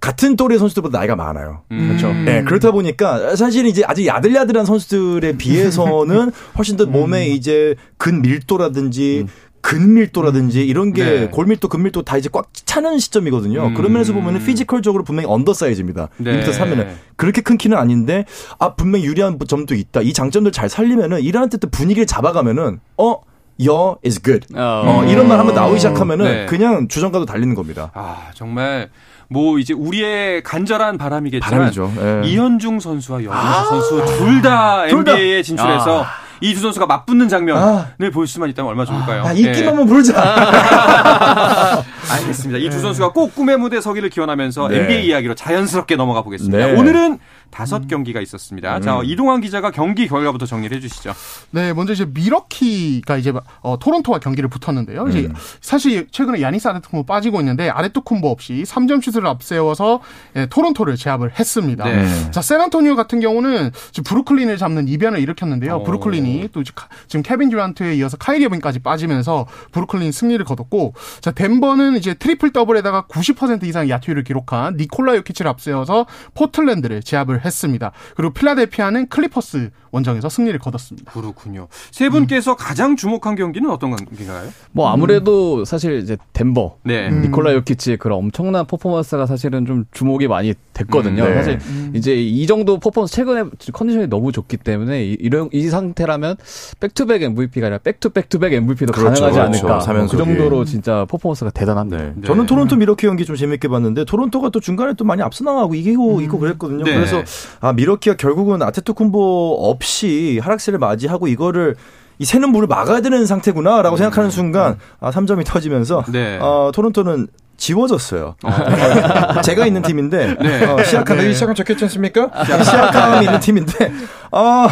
같은 0.00 0.34
또래 0.36 0.56
선수들보다 0.58 0.98
나이가 0.98 1.14
많아요. 1.14 1.62
음. 1.70 1.88
그렇죠. 1.88 2.12
네, 2.12 2.42
그렇다 2.42 2.70
보니까 2.70 3.36
사실 3.36 3.66
이제 3.66 3.82
아직 3.86 4.06
야들야들한 4.06 4.64
선수들에 4.64 5.36
비해서는 5.36 6.32
훨씬 6.56 6.76
더 6.76 6.86
몸에 6.86 7.28
이제 7.28 7.76
근 7.98 8.22
밀도라든지 8.22 9.26
근밀도라든지 9.60 10.66
이런 10.66 10.94
게 10.94 11.04
네. 11.04 11.28
골밀도, 11.28 11.68
근밀도 11.68 12.02
다 12.02 12.16
이제 12.16 12.30
꽉 12.32 12.48
차는 12.54 12.98
시점이거든요. 12.98 13.66
음. 13.66 13.74
그런 13.74 13.92
면에서 13.92 14.14
보면 14.14 14.36
은 14.36 14.44
피지컬적으로 14.44 15.04
분명히 15.04 15.28
undersize입니다. 15.28 16.08
네. 16.16 16.42
2m 16.42 16.50
3면은 16.50 16.88
그렇게 17.16 17.42
큰 17.42 17.58
키는 17.58 17.76
아닌데 17.76 18.24
아 18.58 18.74
분명히 18.74 19.04
유리한 19.04 19.38
점도 19.46 19.74
있다. 19.74 20.00
이 20.00 20.14
장점들 20.14 20.52
잘 20.52 20.70
살리면은 20.70 21.20
이러한 21.20 21.50
때 21.50 21.58
분위기를 21.58 22.06
잡아가면은 22.06 22.80
어, 22.96 23.20
여 23.66 23.98
is 24.04 24.22
good. 24.22 24.46
어, 24.54 25.04
이런 25.06 25.28
말 25.28 25.38
한번 25.38 25.54
나오기 25.54 25.78
시작하면은 25.78 26.24
네. 26.24 26.46
그냥 26.46 26.88
주전가도 26.88 27.26
달리는 27.26 27.54
겁니다. 27.54 27.90
아 27.92 28.30
정말 28.34 28.88
뭐 29.32 29.58
이제 29.60 29.72
우리의 29.72 30.42
간절한 30.42 30.98
바람이겠지만 30.98 31.50
바람이죠. 31.50 31.92
예. 32.00 32.28
이현중 32.28 32.80
선수와 32.80 33.22
여준석 33.22 33.64
선수 33.68 34.18
둘 34.18 34.42
다. 34.42 34.86
NBA에 34.88 35.42
진출해서 35.42 36.04
이두 36.40 36.60
선수가 36.60 36.86
맞붙는 36.86 37.28
장면을 37.28 37.62
아. 37.62 38.10
볼 38.12 38.26
수만 38.26 38.48
있다면 38.50 38.70
얼마나 38.70 38.86
좋을까요? 38.86 39.22
아, 39.24 39.32
인기만 39.32 39.56
예. 39.56 39.66
한번 39.66 39.86
부르자. 39.86 41.84
알겠습니다. 42.20 42.58
이 42.58 42.70
두 42.70 42.78
선수가 42.80 43.12
꼭 43.12 43.34
꿈의 43.34 43.58
무대 43.58 43.80
서기를 43.80 44.10
기원하면서 44.10 44.68
네. 44.68 44.80
NBA 44.80 45.06
이야기로 45.06 45.34
자연스럽게 45.34 45.96
넘어가 45.96 46.22
보겠습니다. 46.22 46.56
네. 46.66 46.72
오늘은 46.78 47.18
다섯 47.50 47.88
경기가 47.88 48.20
있었습니다. 48.20 48.76
음. 48.76 48.82
자, 48.82 49.00
이동환 49.02 49.40
기자가 49.40 49.70
경기 49.72 50.06
결과부터 50.06 50.46
정리를 50.46 50.76
해주시죠. 50.76 51.12
네, 51.50 51.72
먼저 51.72 51.92
이제 51.92 52.04
밀워키가 52.08 53.16
이제 53.16 53.32
어, 53.62 53.78
토론토와 53.78 54.18
경기를 54.20 54.48
붙었는데요. 54.48 55.08
이제 55.08 55.20
음. 55.22 55.34
사실 55.60 56.06
최근에 56.12 56.40
야니스 56.42 56.68
아데토쿤보 56.68 57.06
빠지고 57.06 57.40
있는데 57.40 57.68
아데토쿤보 57.68 58.28
없이 58.30 58.62
3점 58.66 59.02
슛을 59.02 59.26
앞세워서 59.26 60.00
예, 60.36 60.46
토론토를 60.46 60.96
제압을 60.96 61.32
했습니다. 61.38 61.84
네. 61.84 62.30
자, 62.30 62.40
샌안토니오 62.40 62.94
같은 62.94 63.18
경우는 63.20 63.72
지금 63.90 64.04
브루클린을 64.04 64.56
잡는 64.56 64.86
이변을 64.86 65.18
일으켰는데요. 65.20 65.76
어. 65.76 65.82
브루클린이 65.82 66.50
또 66.52 66.60
이제 66.60 66.70
카- 66.74 66.86
지금 67.08 67.22
케빈 67.22 67.50
듀란트에 67.50 67.96
이어서 67.96 68.16
카이리 68.16 68.44
어빙까지 68.46 68.78
빠지면서 68.80 69.46
브루클린 69.72 70.12
승리를 70.12 70.44
거뒀고 70.44 70.94
자, 71.20 71.32
덴버는 71.32 71.96
이제 72.00 72.14
트리플 72.14 72.52
더블에다가 72.52 73.02
90% 73.02 73.64
이상 73.64 73.88
야투율을 73.88 74.24
기록한 74.24 74.76
니콜라 74.76 75.16
요키치를 75.16 75.50
앞세워서 75.50 76.06
포틀랜드를 76.34 77.02
제압을 77.02 77.44
했습니다. 77.44 77.92
그리고 78.16 78.32
필라델피아는 78.32 79.08
클리퍼스 79.08 79.70
원정에서 79.92 80.28
승리를 80.28 80.58
거뒀습니다. 80.60 81.12
그렇군요. 81.12 81.68
세 81.90 82.08
분께서 82.08 82.54
가장 82.56 82.96
주목한 82.96 83.34
경기는 83.34 83.68
어떤 83.70 83.94
경기인가요? 83.96 84.48
뭐 84.72 84.88
아무래도 84.90 85.64
사실 85.64 85.98
이제 85.98 86.16
덴버 86.32 86.76
네. 86.84 87.08
음. 87.08 87.22
니콜라 87.22 87.52
요키치의 87.54 87.96
그런 87.98 88.18
엄청난 88.18 88.66
퍼포먼스가 88.66 89.26
사실은 89.26 89.66
좀 89.66 89.84
주목이 89.92 90.28
많이 90.28 90.54
됐거든요. 90.72 91.24
음, 91.24 91.28
네. 91.28 91.34
사실 91.34 91.58
이제 91.94 92.14
이 92.14 92.46
정도 92.46 92.78
퍼포먼스 92.78 93.14
최근에 93.14 93.44
컨디션이 93.72 94.06
너무 94.08 94.32
좋기 94.32 94.56
때문에 94.58 95.04
이- 95.04 95.16
이런 95.20 95.48
이 95.52 95.68
상태라면 95.68 96.36
back-to-back 96.80 97.22
MVP가 97.22 97.66
아니라 97.66 97.78
back-to-back-to-back 97.78 98.52
MVP도 98.52 98.92
그렇죠, 98.92 99.22
가능하지 99.24 99.50
그렇죠. 99.50 99.66
않을까. 99.66 99.80
삼연속이. 99.80 100.16
그 100.22 100.24
정도로 100.24 100.64
진짜 100.64 101.04
퍼포먼스가 101.06 101.50
대단합니다. 101.50 101.96
네. 101.96 102.12
네. 102.16 102.26
저는 102.26 102.46
토론토 102.46 102.76
미러키 102.76 103.06
경기 103.06 103.24
좀 103.24 103.36
재밌게 103.36 103.68
봤는데 103.68 104.04
토론토가 104.04 104.50
또 104.50 104.60
중간에 104.60 104.94
또 104.94 105.04
많이 105.04 105.20
앞서 105.22 105.44
나가고 105.44 105.74
이기고 105.74 106.20
있고 106.22 106.38
그랬거든요. 106.38 106.84
네. 106.84 106.94
그래서 106.94 107.22
아 107.60 107.72
미러키가 107.72 108.16
결국은 108.16 108.62
아테토쿤보 108.62 109.58
없이 109.80 110.38
하락세를 110.42 110.78
맞이하고 110.78 111.26
이거를 111.26 111.76
이 112.18 112.24
새는 112.26 112.50
물을 112.50 112.68
막아야 112.68 113.00
되는 113.00 113.24
상태구나라고 113.24 113.96
생각하는 113.96 114.30
순간 114.30 114.78
아 115.00 115.10
3점이 115.10 115.44
터지면서 115.46 116.04
네. 116.12 116.38
어, 116.40 116.70
토론토는 116.74 117.28
지워졌어요. 117.56 118.36
어, 118.42 119.40
제가 119.42 119.66
있는 119.66 119.82
팀인데 119.82 120.36
네. 120.40 120.64
어, 120.64 120.82
시아캄 120.82 121.16
네. 121.16 121.24
여기 121.24 121.34
시아캄 121.34 121.54
적혀있지 121.54 121.84
않습니까? 121.84 122.30
시아캄이 122.44 123.24
있는 123.24 123.40
팀인데 123.40 123.92
아 124.32 124.68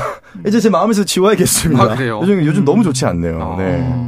이제 0.47 0.61
제 0.61 0.71
마음에서 0.71 1.05
지워야겠습니다. 1.05 1.83
아, 1.83 1.89
그래요? 1.97 2.21
요즘 2.23 2.45
요즘 2.45 2.65
너무 2.65 2.83
좋지 2.85 3.05
않네요. 3.07 3.39
어. 3.41 3.57
네. 3.59 4.05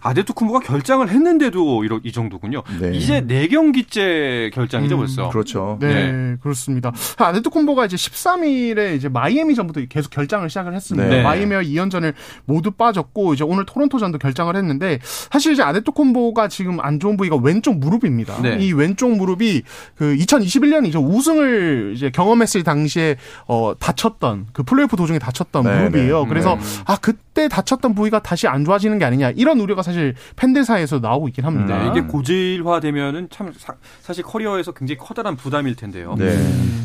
아데토쿤보가 0.00 0.60
결장을 0.60 1.08
했는데도 1.08 1.82
이러- 1.84 2.00
이 2.04 2.12
정도군요. 2.12 2.62
네. 2.80 2.90
이제 2.94 3.22
네 3.26 3.48
경기째 3.48 4.50
결장이죠, 4.52 4.96
벌써. 4.98 5.28
그렇죠. 5.30 5.78
네, 5.80 6.36
그렇습니다. 6.42 6.92
아데토콤보가 7.16 7.86
이제 7.86 7.96
13일에 7.96 8.96
이제 8.96 9.08
마이애미 9.08 9.54
전부터 9.54 9.80
계속 9.88 10.10
결장을 10.10 10.46
시작을 10.48 10.74
했습니다. 10.74 11.08
네. 11.08 11.22
마이애미와 11.22 11.62
2연전을 11.62 12.12
모두 12.44 12.70
빠졌고 12.70 13.32
이제 13.34 13.44
오늘 13.44 13.64
토론토전도 13.64 14.18
결장을 14.18 14.54
했는데 14.54 14.98
사실 15.02 15.52
이제 15.54 15.62
아데토콤보가 15.62 16.48
지금 16.48 16.80
안 16.80 17.00
좋은 17.00 17.16
부위가 17.16 17.36
왼쪽 17.36 17.78
무릎입니다. 17.78 18.42
네. 18.42 18.58
이 18.60 18.72
왼쪽 18.72 19.10
무릎이 19.16 19.62
그 19.96 20.16
2021년 20.16 20.86
이제 20.86 20.98
우승을 20.98 21.92
이제 21.96 22.10
경험했을 22.10 22.62
당시에 22.62 23.16
어 23.46 23.72
다쳤던 23.78 24.48
그 24.52 24.62
플레이오프 24.64 24.93
도중에 24.96 25.18
다쳤던 25.18 25.64
네, 25.64 25.78
무릎이에요. 25.78 26.22
네. 26.22 26.28
그래서 26.28 26.56
네. 26.56 26.60
아 26.86 26.96
그때 27.00 27.48
다쳤던 27.48 27.94
부위가 27.94 28.22
다시 28.22 28.46
안 28.46 28.64
좋아지는 28.64 28.98
게 28.98 29.04
아니냐 29.04 29.30
이런 29.36 29.58
우려가 29.60 29.82
사실 29.82 30.14
팬들 30.36 30.64
사이에서 30.64 30.98
나오고 31.00 31.28
있긴 31.28 31.44
합니다. 31.44 31.82
네, 31.82 31.88
이게 31.90 32.00
고질화되면은 32.06 33.28
참 33.30 33.52
사, 34.00 34.12
실 34.12 34.22
커리어에서 34.24 34.72
굉장히 34.72 34.98
커다란 34.98 35.36
부담일 35.36 35.74
텐데요. 35.76 36.14
네. 36.18 36.36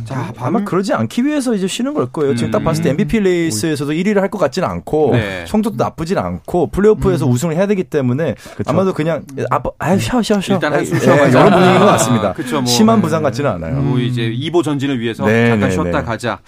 자, 0.05 0.15
아마 0.39 0.51
밤 0.59 0.65
그러지 0.65 0.93
않기 0.93 1.23
위해서 1.25 1.53
이제 1.53 1.67
쉬는 1.67 1.93
걸 1.93 2.07
거예요. 2.07 2.35
지금 2.35 2.49
딱 2.51 2.59
음. 2.59 2.63
봤을 2.63 2.83
때 2.83 2.89
MVP 2.91 3.19
레이스에서도 3.19 3.91
1위를 3.91 4.15
할 4.21 4.29
것 4.29 4.37
같지는 4.37 4.67
않고 4.69 5.09
네. 5.13 5.43
성적도 5.47 5.83
나쁘진 5.83 6.17
않고 6.19 6.67
플레이오프에서 6.69 7.25
우승을 7.25 7.55
해야 7.55 7.65
되기 7.65 7.83
때문에 7.83 8.35
아마도 8.67 8.93
그냥 8.93 9.23
아, 9.49 9.59
아유 9.79 9.99
쉬어 9.99 10.21
쉬어 10.21 10.39
쉬어 10.39 10.55
일단 10.55 10.71
한숨 10.73 10.97
예, 10.97 10.99
쉬어가자. 10.99 11.39
이런 11.39 11.51
분위기인 11.51 11.79
것 11.79 11.85
같습니다. 11.87 12.29
아, 12.29 12.33
그쵸, 12.33 12.57
뭐. 12.57 12.65
심한 12.65 13.01
부상 13.01 13.23
같지는 13.23 13.49
않아요. 13.51 13.75
뭐 13.81 13.97
이제 13.99 14.29
2보 14.31 14.63
전진을 14.63 14.99
위해서 14.99 15.25
네, 15.25 15.49
잠깐 15.49 15.69
네, 15.69 15.73
쉬었다 15.75 15.99
네. 15.99 16.05
가자. 16.05 16.39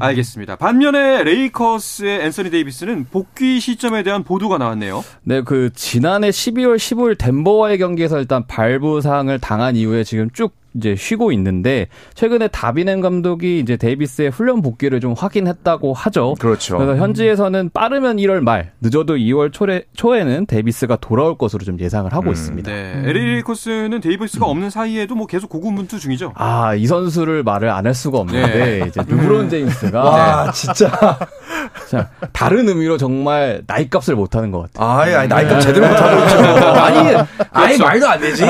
알겠습니다. 0.00 0.56
반면에 0.56 1.07
레이커스의 1.08 2.24
앤서니 2.24 2.50
데이비스는 2.50 3.06
복귀 3.10 3.60
시점에 3.60 4.02
대한 4.02 4.24
보도가 4.24 4.58
나왔네요. 4.58 5.04
네, 5.22 5.42
그 5.42 5.70
지난해 5.74 6.30
12월 6.30 6.76
15일 6.76 7.18
덴버와의 7.18 7.78
경기에서 7.78 8.18
일단 8.18 8.46
발부상을 8.46 9.38
당한 9.40 9.76
이후에 9.76 10.04
지금 10.04 10.30
쭉 10.30 10.57
이제 10.74 10.94
쉬고 10.96 11.32
있는데 11.32 11.88
최근에 12.14 12.48
다빈 12.48 12.77
햄 12.77 13.00
감독이 13.00 13.58
이제 13.58 13.76
데이비스의 13.76 14.30
훈련 14.30 14.62
복귀를 14.62 15.00
좀 15.00 15.14
확인했다고 15.16 15.92
하죠. 15.94 16.34
그렇죠. 16.38 16.78
그래서 16.78 16.96
현지에서는 16.96 17.70
빠르면 17.74 18.16
1월 18.18 18.40
말, 18.40 18.72
늦어도 18.80 19.16
2월 19.16 19.52
초에, 19.52 19.82
초에는 19.96 20.46
데이비스가 20.46 20.96
돌아올 21.00 21.36
것으로 21.36 21.64
좀 21.64 21.80
예상을 21.80 22.12
하고 22.12 22.30
있습니다. 22.30 22.70
네. 22.70 23.02
LA 23.04 23.24
레이커스는 23.34 24.00
데이비스가 24.00 24.46
없는 24.46 24.70
사이에도 24.70 25.14
뭐 25.16 25.26
계속 25.26 25.48
고군분투 25.50 25.98
중이죠. 25.98 26.32
아, 26.36 26.74
이 26.74 26.86
선수를 26.86 27.42
말을 27.42 27.70
안 27.70 27.88
할 27.88 27.94
수가 27.94 28.18
없는데 28.18 28.84
이제 28.86 29.00
르브론 29.08 29.48
제임스가 29.48 30.02
와 30.04 30.50
진짜 30.52 30.90
자, 31.88 32.10
다른 32.34 32.68
의미로 32.68 32.98
정말 32.98 33.62
나이값을 33.66 34.14
못 34.14 34.36
하는 34.36 34.50
것 34.50 34.70
같아요. 34.72 34.90
아예 35.00 35.14
아니, 35.14 35.28
나이값 35.28 35.60
제대로 35.62 35.88
못하고 35.88 36.22
있죠. 36.24 36.36
아니 36.68 37.16
아예 37.52 37.78
말도 37.78 38.08
안 38.08 38.20
되지. 38.20 38.44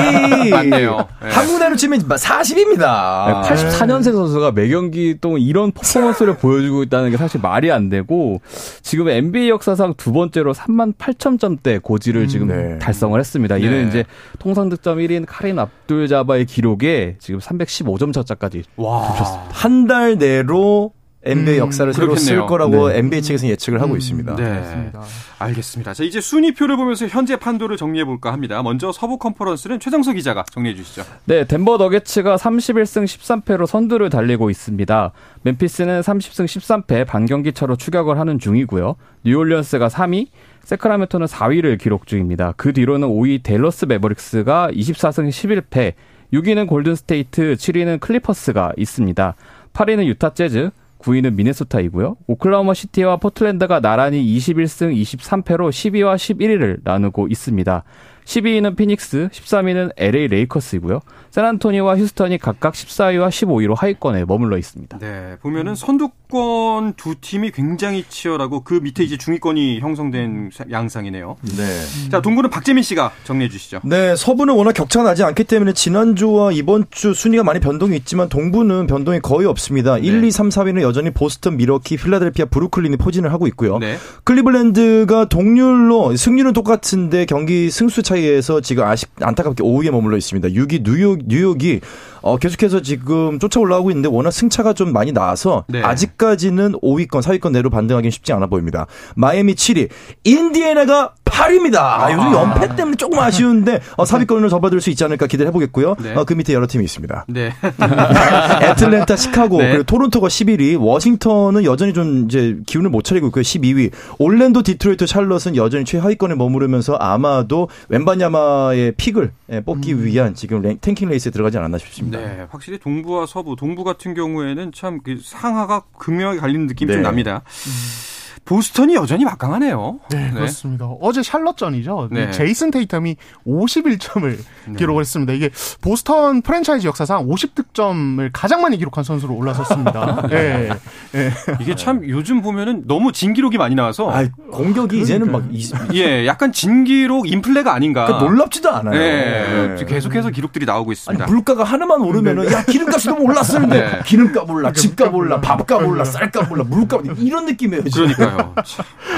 맞네요. 0.51 1.07
네. 1.23 1.29
한국 1.31 1.59
나이로 1.61 1.77
치면 1.77 2.01
40입니다. 2.19 3.43
84년생 3.43 4.13
선수가 4.13 4.53
매 4.53 4.69
경기 4.69 5.17
동안 5.21 5.41
이런 5.41 5.73
퍼포먼스를 5.73 6.37
보여주고 6.39 6.83
있다는 6.85 7.11
게 7.11 7.17
사실 7.17 7.41
말이 7.41 7.71
안 7.71 7.89
되고 7.89 8.41
지금 8.83 9.09
NBA 9.09 9.49
역사상 9.49 9.95
두 9.97 10.13
번째로 10.13 10.53
3만 10.55 10.95
8천 10.97 11.39
점대 11.39 11.79
고지를 11.79 12.29
지금 12.29 12.49
네. 12.49 12.79
달성을 12.79 13.19
했습니다. 13.19 13.57
네. 13.57 13.63
이는 13.63 13.89
이제 13.89 14.05
통상 14.39 14.69
득점 14.69 14.99
1인 14.99 15.25
카린 15.27 15.59
압둘 15.59 16.09
자바의 16.09 16.47
기록에 16.47 17.17
지금 17.19 17.41
315점 17.41 18.13
차까지 18.27 18.65
와. 18.77 19.03
한 19.51 19.87
달 19.89 20.19
내로 20.19 20.93
NBA 21.25 21.57
음, 21.57 21.67
역사를 21.67 21.93
새로 21.93 22.15
쓸 22.15 22.47
거라고 22.47 22.91
네. 22.91 22.99
NBA 22.99 23.23
측에서 23.23 23.49
예측을 23.49 23.81
하고 23.81 23.95
음, 23.95 23.99
있습니다. 23.99 24.37
네. 24.37 24.45
그렇습니다. 24.45 25.03
알겠습니다. 25.41 25.95
자, 25.95 26.05
이제 26.05 26.21
순위표를 26.21 26.77
보면서 26.77 27.09
현재 27.09 27.37
판도를 27.37 27.77
정리해 27.77 28.05
볼까 28.05 28.33
합니다. 28.33 28.63
먼저 28.63 28.93
서부 28.93 29.19
컨퍼런스는 29.19 29.81
최정석 29.81 30.15
기자가 30.15 30.45
정리해 30.51 30.77
주시죠. 30.77 31.03
네, 31.25 31.45
덴버 31.45 31.77
너게츠가 31.79 32.37
31승 32.37 33.05
13패로 33.05 33.67
선두를 33.67 34.11
달리고 34.11 34.49
있습니다. 34.49 35.13
멤피스는 35.43 36.01
30승 36.03 36.45
13패 36.45 37.07
반경기 37.07 37.53
차로 37.53 37.77
추격을 37.77 38.19
하는 38.19 38.39
중이고요. 38.39 38.95
뉴올리언스가 39.25 39.89
3위, 39.89 40.29
새크라멘토는 40.62 41.26
4위를 41.27 41.79
기록 41.79 42.07
중입니다. 42.07 42.55
그 42.57 42.73
뒤로는 42.73 43.09
5위 43.09 43.43
댈러스 43.43 43.87
매버릭스가 43.87 44.71
24승 44.73 45.29
11패, 45.31 45.95
6위는 46.33 46.69
골든 46.69 46.95
스테이트, 46.95 47.55
7위는 47.55 48.01
클리퍼스가 48.01 48.73
있습니다. 48.77 49.35
8위는 49.73 50.07
유타 50.07 50.35
재즈, 50.35 50.71
9위는 50.99 51.35
미네소타이고요. 51.35 52.17
오클라호마 52.26 52.75
시티와 52.75 53.17
포틀랜드가 53.19 53.81
나란히 53.81 54.25
21승 54.37 54.95
23패로 55.00 55.71
10위와 55.71 56.17
11위를 56.17 56.81
나누고 56.83 57.28
있습니다. 57.28 57.85
12위는 58.28 58.76
피닉스, 58.76 59.30
13위는 59.32 59.92
LA 59.97 60.28
레이커스이고요. 60.28 61.00
샌안토니오와 61.31 61.97
휴스턴이 61.97 62.38
각각 62.38 62.75
14위와 62.75 63.28
15위로 63.28 63.75
하위권에 63.75 64.26
머물러 64.26 64.58
있습니다. 64.58 64.99
네, 64.99 65.37
보면은 65.40 65.75
선두권 65.75 66.94
두 66.94 67.14
팀이 67.20 67.52
굉장히 67.52 68.04
치열하고 68.06 68.64
그 68.64 68.75
밑에 68.75 69.02
이제 69.02 69.16
중위권이 69.16 69.80
형성된 69.80 70.50
양상이네요. 70.70 71.37
네. 71.56 72.11
자, 72.11 72.20
동부는 72.20 72.50
박재민 72.50 72.82
씨가 72.82 73.12
정리해 73.25 73.49
주시죠. 73.49 73.80
네, 73.85 74.14
서부는 74.14 74.54
워낙 74.54 74.73
격차가 74.73 75.08
나지 75.08 75.25
않기 75.25 75.44
때문에 75.44 75.73
지난주와 75.73 76.52
이번 76.52 76.85
주 76.90 77.14
순위가 77.14 77.44
많이 77.44 77.61
변동이 77.61 77.97
있지만 77.97 78.28
동부는 78.28 78.87
변동이 78.87 79.20
거의 79.20 79.47
없습니다. 79.47 79.97
네. 79.97 80.02
1, 80.02 80.25
2, 80.25 80.30
3, 80.30 80.50
4위는 80.50 80.82
여전히 80.82 81.11
보스턴, 81.11 81.56
미러키, 81.56 81.97
필라델피아, 81.97 82.47
브루클린이 82.47 82.99
포진을 82.99 83.32
하고 83.32 83.47
있고요. 83.47 83.78
네. 83.78 83.97
클리블랜드가 84.25 85.30
동률로 85.30 86.14
승률은 86.14 86.52
똑같은데 86.52 87.25
경기 87.25 87.70
승수 87.70 88.02
차이 88.02 88.18
에서 88.25 88.61
지금 88.61 88.85
아쉽 88.85 89.09
안타깝게 89.21 89.63
5위에 89.63 89.91
머물러 89.91 90.17
있습니다. 90.17 90.49
6위 90.49 90.83
뉴욕 90.85 91.19
뉴욕이 91.27 91.81
어, 92.23 92.37
계속해서 92.37 92.83
지금 92.83 93.39
쫓아 93.39 93.61
올라오고 93.61 93.91
있는데 93.91 94.09
워낙 94.09 94.31
승차가 94.31 94.73
좀 94.73 94.93
많이 94.93 95.13
나와서 95.13 95.65
네. 95.69 95.83
아직까지는 95.83 96.73
5위권, 96.81 97.23
4위권 97.23 97.53
내로 97.53 97.71
반등하기는 97.71 98.11
쉽지 98.11 98.33
않아 98.33 98.47
보입니다. 98.47 98.87
마이애미 99.17 99.55
7위, 99.55 99.89
인디애나가 100.25 101.15
8위입니다. 101.39 101.77
아, 101.77 102.13
요즘 102.13 102.33
연패 102.33 102.75
때문에 102.75 102.97
조금 102.97 103.19
아쉬운데 103.19 103.81
어, 103.97 104.05
4위권을 104.05 104.51
접어들 104.51 104.81
수 104.81 104.91
있지 104.91 105.05
않을까 105.05 105.27
기대를 105.27 105.49
해보겠고요. 105.49 105.97
네. 106.03 106.15
어, 106.15 106.25
그 106.25 106.35
밑에 106.35 106.53
여러 106.53 106.67
팀이 106.67 106.85
있습니다. 106.85 107.27
네. 107.29 107.53
애틀랜타, 108.63 109.17
시카고, 109.17 109.59
네. 109.59 109.69
그리고 109.69 109.85
토론토가 109.85 110.29
11위, 110.29 110.81
워싱턴은 110.81 111.65
여전히 111.65 111.93
좀 111.93 112.25
이제 112.25 112.57
기운을 112.67 112.91
못 112.91 113.05
차리고 113.05 113.29
있고요. 113.29 113.43
12위. 113.43 113.91
올랜도, 114.19 114.63
디트로이트, 114.63 115.07
샬럿은 115.07 115.57
여전히 115.57 115.85
최하위권에 115.85 116.35
머무르면서 116.35 116.95
아마도 116.95 117.69
웸반야마의 117.88 118.93
pick을 118.97 119.31
예, 119.53 119.61
뽑기 119.61 119.93
음. 119.95 120.05
위한 120.05 120.35
지금 120.35 120.63
tanking 120.81 121.09
레이스에 121.09 121.31
들어가지 121.31 121.59
않았나 121.59 121.79
싶습니다. 121.79 122.18
네, 122.21 122.47
확실히 122.51 122.79
동부와 122.79 123.27
서부, 123.27 123.57
동부 123.57 123.85
같은 123.85 124.15
경우에는 124.15 124.73
참 124.73 125.01
그 125.03 125.21
상하가 125.23 125.83
극명하게 125.99 126.41
갈리는 126.41 126.67
느낌이 126.67 126.89
네. 126.89 126.95
좀 126.95 127.03
납니다. 127.03 127.43
음. 127.67 128.08
보스턴이 128.49 128.95
여전히 128.95 129.26
막강하네요. 129.26 130.00
네, 130.11 130.25
네. 130.28 130.31
그렇습니다. 130.33 130.87
어제 131.02 131.23
샬럿전이죠. 131.23 132.09
네. 132.11 132.31
제이슨 132.31 132.71
테이텀이 132.71 133.17
51점을 133.47 134.38
네. 134.69 134.75
기록을 134.75 135.02
했습니다. 135.02 135.35
이게 135.35 135.50
보스턴 135.83 136.40
프랜차이즈 136.40 136.87
역사상 136.87 137.26
50득점을 137.26 138.31
가장 138.33 138.62
많이 138.62 138.78
기록한 138.78 139.05
선수로 139.05 139.35
올라섰습니다. 139.35 140.28
네. 140.33 140.71
네. 141.12 141.31
이게 141.61 141.75
참 141.75 142.09
요즘 142.09 142.40
보면은 142.40 142.85
너무 142.87 143.12
진기록이 143.12 143.59
많이 143.59 143.75
나와서 143.75 144.11
아, 144.11 144.26
공격이 144.50 144.99
아, 144.99 145.02
이제는 145.02 145.31
막 145.31 145.45
20... 145.50 145.95
예, 145.95 146.26
약간 146.26 146.50
진기록 146.50 147.31
인플레가 147.31 147.75
아닌가. 147.75 148.07
그러니까 148.07 148.31
놀랍지도 148.31 148.71
않아요. 148.71 148.99
네. 148.99 149.76
네. 149.76 149.85
계속해서 149.85 150.31
기록들이 150.31 150.64
나오고 150.64 150.93
있습니다. 150.93 151.23
아니, 151.23 151.31
물가가 151.31 151.64
하나만 151.64 152.00
오르면은 152.00 152.47
네. 152.47 152.55
야 152.55 152.64
기름값이 152.64 153.09
너무 153.09 153.25
올랐었는데 153.25 153.78
네. 153.78 154.00
기름값 154.07 154.49
올라, 154.49 154.73
집값 154.73 155.15
올라, 155.15 155.39
밥값 155.39 155.82
올라, 155.82 156.04
쌀값 156.04 156.50
올라, 156.50 156.65
물값 156.65 157.02
이런 157.19 157.45
느낌이에요. 157.45 157.82
그러니까요. 157.93 158.38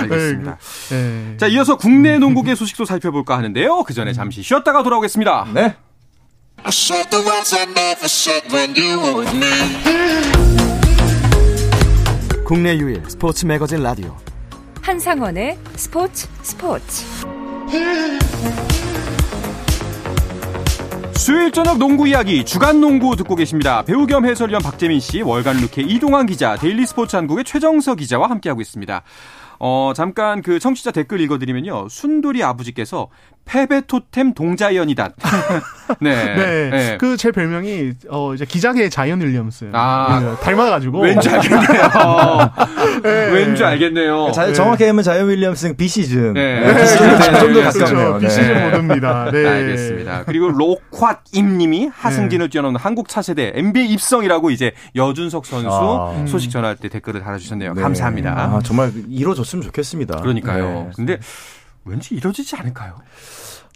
알겠습니다. 0.01 0.59
네. 0.91 1.37
자, 1.37 1.47
이어서 1.47 1.77
국내 1.77 2.19
농구계 2.19 2.55
소식도 2.55 2.85
살펴볼까 2.85 3.37
하는데요. 3.39 3.85
그 3.85 3.95
전에 3.95 4.13
잠시 4.13 4.43
쉬었다가 4.43 4.83
돌아오겠습니다. 4.83 5.49
네. 5.55 5.77
국내 12.45 12.77
유일 12.77 13.03
스포츠 13.09 13.47
매거진 13.47 13.83
라디오 13.83 14.17
한상원의 14.83 15.57
스포츠 15.77 16.27
스포츠 16.43 17.05
수요일 21.21 21.53
저녁 21.53 21.77
농구 21.77 22.09
이야기 22.09 22.47
주간 22.47 22.81
농구 22.81 23.15
듣고 23.15 23.37
계십니다. 23.37 23.83
배우 23.83 24.07
겸 24.07 24.25
해설위원 24.25 24.63
박재민 24.63 25.01
씨, 25.01 25.21
월간 25.21 25.59
루키 25.59 25.83
이동환 25.83 26.25
기자, 26.25 26.57
데일리 26.57 26.87
스포츠 26.87 27.15
한국의 27.15 27.45
최정석 27.45 27.99
기자와 27.99 28.31
함께하고 28.31 28.63
있습니다. 28.63 29.03
어, 29.62 29.92
잠깐 29.94 30.40
그 30.42 30.59
청취자 30.59 30.90
댓글 30.90 31.20
읽어드리면요. 31.20 31.88
순돌이 31.90 32.42
아버지께서 32.42 33.09
패배 33.44 33.81
토템 33.87 34.33
동자이언이다. 34.33 35.11
네. 36.01 36.35
네. 36.35 36.70
네. 36.70 36.99
그 36.99 37.16
제 37.16 37.31
별명이 37.33 37.92
어 38.09 38.33
이제 38.33 38.44
기자계의 38.46 38.88
자이언 38.88 39.20
윌리엄스. 39.20 39.70
아. 39.73 40.20
네, 40.23 40.44
닮아가지고. 40.44 41.01
왠지 41.03 41.29
알겠네요. 41.29 41.61
네. 43.03 43.11
왠지 43.33 43.62
알겠네요. 43.64 44.31
자, 44.33 44.53
정확히 44.55 44.85
하면 44.85 45.03
자이언 45.03 45.29
윌리엄스는 45.29 45.77
비시즌. 45.77 46.33
네. 46.35 46.61
네. 46.61 47.38
좀더 47.40 47.62
가깝네요. 47.64 48.18
비시즌 48.20 48.62
모드입니다. 48.70 49.31
네. 49.33 49.46
알겠습니다. 49.46 50.25
그리고 50.25 50.49
로ኳ 50.49 51.20
임님이 51.33 51.90
하승진을 51.92 52.49
뛰어넘는 52.51 52.81
한국 52.81 53.09
차세대 53.09 53.53
NBA 53.57 53.90
입성이라고 53.92 54.51
이제 54.51 54.73
여준석 54.96 55.44
선수 55.44 55.68
아. 55.70 56.25
소식 56.27 56.51
전할 56.51 56.77
때 56.77 56.88
댓글을 56.88 57.20
달아주셨네요. 57.20 57.75
감사합니다. 57.75 58.31
아, 58.38 58.61
정말 58.64 58.92
이뤄졌 59.09 59.44
으면 59.57 59.65
좋겠습니다. 59.67 60.21
그러니까요. 60.21 60.91
근데 60.95 61.19
왠지 61.85 62.15
이뤄지지 62.15 62.57
않을까요? 62.57 63.01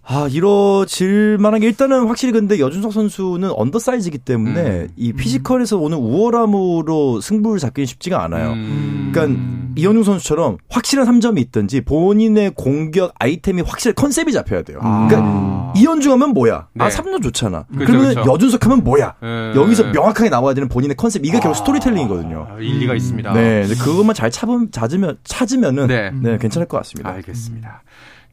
아, 0.07 0.29
이뤄질 0.31 1.38
만한 1.38 1.61
게 1.61 1.67
일단은 1.67 2.07
확실히 2.07 2.33
근데 2.33 2.59
여준석 2.59 2.93
선수는 2.93 3.51
undersize이기 3.55 4.19
때문에 4.19 4.61
음. 4.61 4.88
이 4.97 5.12
피지컬에서 5.14 5.79
오는 5.79 5.97
우월함으로 5.97 7.23
승부를 7.23 7.59
잡기는 7.59 7.87
쉽지가 7.87 8.23
않아요. 8.25 8.53
음. 8.53 9.11
그러니까 9.12 9.40
이현웅 9.77 10.05
선수처럼 10.05 10.59
확실한 10.69 11.07
3점이 11.07 11.38
있든지 11.40 11.81
본인의 11.81 12.53
공격 12.55 13.14
아이템이 13.19 13.62
확실히 13.62 13.95
컨셉이 13.95 14.33
잡혀야 14.33 14.62
돼요. 14.62 14.79
아. 14.83 15.09
그러니까 15.09 15.73
이현중 15.77 16.12
하면 16.12 16.31
뭐야? 16.31 16.55
아, 16.55 16.69
네. 16.75 16.85
아, 16.85 16.88
3점 16.88 17.23
좋잖아. 17.23 17.64
그렇죠, 17.73 17.87
그러면 17.87 18.14
그렇죠. 18.14 18.33
여준석 18.33 18.64
하면 18.67 18.85
뭐야? 18.85 19.14
네. 19.23 19.53
여기서 19.57 19.85
명확하게 19.85 20.29
나와야 20.29 20.55
되는 20.55 20.69
본인의 20.69 20.97
컨셉. 20.97 21.25
이게 21.25 21.38
아. 21.38 21.40
결국 21.40 21.57
스토리텔링이거든요. 21.57 22.47
아, 22.51 22.59
일리가 22.61 22.93
음. 22.93 22.97
있습니다. 22.97 23.33
네. 23.33 23.67
그것만 23.83 24.14
잘 24.14 24.31
찾으면, 24.31 24.69
찾으면, 24.71 25.19
찾으면은 25.25 25.87
네. 25.87 26.11
네, 26.12 26.37
괜찮을 26.38 26.69
것 26.69 26.77
같습니다. 26.79 27.11
알겠습니다. 27.11 27.83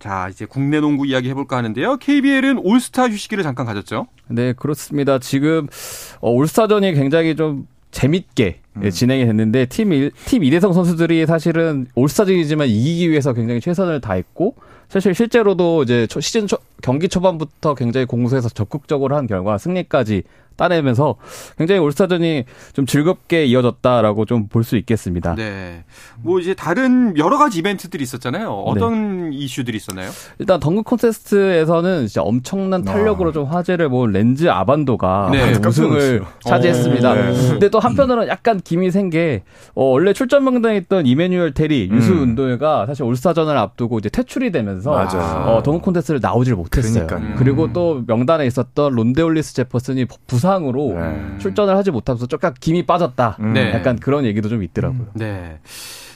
자, 0.01 0.29
이제 0.31 0.45
국내 0.45 0.79
농구 0.79 1.05
이야기 1.05 1.29
해볼까 1.29 1.57
하는데요. 1.57 1.97
KBL은 1.97 2.57
올스타 2.57 3.07
휴식기를 3.07 3.43
잠깐 3.43 3.67
가졌죠? 3.67 4.07
네, 4.29 4.51
그렇습니다. 4.53 5.19
지금 5.19 5.67
어, 6.21 6.31
올스타전이 6.31 6.93
굉장히 6.93 7.35
좀 7.35 7.67
재밌게 7.91 8.61
음. 8.77 8.89
진행이 8.89 9.25
됐는데 9.27 9.67
팀, 9.67 9.93
일, 9.93 10.11
팀 10.25 10.43
이대성 10.43 10.73
선수들이 10.73 11.27
사실은 11.27 11.85
올스타전이지만 11.93 12.67
이기기 12.67 13.11
위해서 13.11 13.33
굉장히 13.33 13.61
최선을 13.61 14.01
다했고 14.01 14.55
사실 14.89 15.13
실제로도 15.13 15.83
이제 15.83 16.07
시즌 16.19 16.47
초, 16.47 16.57
경기 16.81 17.07
초반부터 17.07 17.75
굉장히 17.75 18.07
공수에서 18.07 18.49
적극적으로 18.49 19.15
한 19.15 19.27
결과 19.27 19.59
승리까지 19.59 20.23
따내면서 20.55 21.15
굉장히 21.57 21.79
올스타전이 21.81 22.45
좀 22.73 22.85
즐겁게 22.85 23.45
이어졌다라고 23.45 24.25
좀 24.25 24.47
볼 24.51 24.63
수 24.63 24.77
있겠습니다. 24.77 25.33
네. 25.35 25.83
뭐 26.21 26.39
이제 26.39 26.53
다른 26.53 27.17
여러 27.17 27.37
가지 27.37 27.59
이벤트들이 27.59 28.03
있었잖아요. 28.03 28.51
어떤 28.51 29.29
네. 29.31 29.35
이슈들이 29.37 29.77
있었나요? 29.77 30.09
일단 30.39 30.59
덩크 30.59 30.83
콘테스트에서는 30.83 32.07
진짜 32.07 32.21
엄청난 32.21 32.83
탄력으로 32.83 33.29
아. 33.29 33.33
좀 33.33 33.45
화제를 33.45 33.89
모은 33.89 34.11
렌즈 34.11 34.47
아반도가 34.47 35.29
네. 35.31 35.53
우승을 35.65 36.23
차지했습니다. 36.41 37.13
네. 37.13 37.49
근데 37.49 37.69
또 37.69 37.79
한편으로는 37.79 38.27
약간 38.27 38.59
김이 38.63 38.91
샌 38.91 39.26
게 39.26 39.43
어, 39.73 39.85
원래 39.85 40.13
출전 40.13 40.43
명단에 40.43 40.77
있던 40.77 41.05
이매뉴얼 41.05 41.53
테리, 41.53 41.87
음. 41.89 41.97
유슈 41.97 42.13
은도예가 42.13 42.85
사실 42.87 43.03
올스타전을 43.03 43.57
앞두고 43.57 43.99
이제 43.99 44.09
퇴출이 44.09 44.51
되면서 44.51 44.91
어, 44.91 45.63
덩크 45.63 45.85
콘테스트를 45.85 46.19
나오질 46.21 46.55
못했어요. 46.55 47.07
그러니까요. 47.07 47.35
그리고 47.37 47.71
또 47.73 48.03
명단에 48.05 48.45
있었던 48.47 48.93
론대 48.93 49.19
홀리스 49.19 49.53
제퍼슨이 49.53 50.05
부상 50.27 50.40
부상으로 50.41 50.99
네. 50.99 51.37
출전을 51.37 51.77
하지 51.77 51.91
못하면서 51.91 52.25
조금 52.25 52.51
김이 52.59 52.85
빠졌다. 52.85 53.37
음. 53.39 53.53
네. 53.53 53.71
약간 53.73 53.97
그런 53.97 54.25
얘기도 54.25 54.49
좀 54.49 54.63
있더라고요. 54.63 55.07
네. 55.13 55.59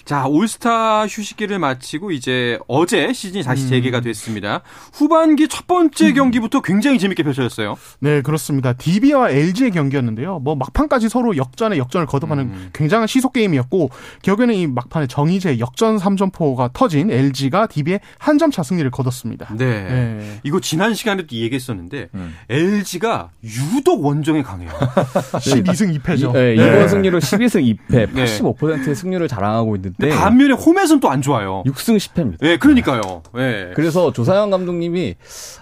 자, 0.05 0.27
올스타 0.27 1.07
휴식기를 1.07 1.57
마치고 1.57 2.11
이제 2.11 2.59
어제 2.67 3.11
시즌이 3.11 3.43
다시 3.43 3.63
음. 3.65 3.69
재개가 3.69 4.01
됐습니다. 4.01 4.61
후반기 4.93 5.47
첫 5.47 5.65
번째 5.65 6.09
음. 6.09 6.13
경기부터 6.13 6.61
굉장히 6.61 6.99
재밌게 6.99 7.23
펼쳐졌어요. 7.23 7.75
네, 7.99 8.21
그렇습니다. 8.21 8.73
DB와 8.73 9.31
LG의 9.31 9.71
경기였는데요. 9.71 10.39
뭐 10.39 10.55
막판까지 10.55 11.09
서로 11.09 11.35
역전에 11.37 11.77
역전을 11.79 12.05
거듭하는 12.05 12.43
음. 12.43 12.69
굉장한 12.73 13.07
시속 13.07 13.33
게임이었고 13.33 13.89
결국에는 14.21 14.53
이 14.53 14.67
막판에 14.67 15.07
정의재 15.07 15.57
역전 15.57 15.97
3점포가 15.97 16.71
터진 16.73 17.09
LG가 17.09 17.65
DB의 17.67 17.99
한 18.19 18.35
점 18.37 18.51
차 18.51 18.61
승리를 18.61 18.91
거뒀습니다. 18.91 19.55
네. 19.57 19.65
네. 19.85 20.39
이거 20.43 20.59
지난 20.59 20.93
시간에도 20.93 21.35
얘기했었는데 21.35 22.09
음. 22.13 22.35
LG가 22.49 23.31
유독 23.43 24.05
원정에 24.05 24.43
강해요. 24.43 24.69
12승 24.69 25.99
2패죠. 25.99 26.31
네, 26.33 26.53
이번 26.53 26.67
네. 26.73 26.87
승리로 26.87 27.19
12승 27.19 27.77
2패, 27.89 28.13
85%의 28.13 28.93
승률을 28.95 29.27
자랑하고 29.27 29.75
있는 29.77 29.94
데 29.99 30.09
반면에 30.09 30.53
홈에서는 30.53 30.99
또 30.99 31.09
안 31.09 31.21
좋아요. 31.21 31.63
6승 31.65 31.95
10패입니다. 31.97 32.37
네, 32.41 32.57
그러니까요. 32.57 33.21
네. 33.33 33.71
그래서 33.75 34.11
조사영 34.11 34.49
감독님이 34.49 35.15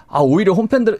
아 0.08 0.20
오히려 0.20 0.52
홈팬들 0.52 0.98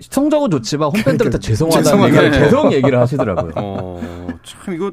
성적은 0.00 0.50
좋지만 0.50 0.88
홈팬들한테 0.88 1.38
죄송하다는 1.40 2.04
얘기를 2.04 2.30
계속 2.30 2.72
얘기를 2.72 2.98
하시더라고요. 3.00 3.52
어, 3.56 4.28
참 4.44 4.74
이거 4.74 4.92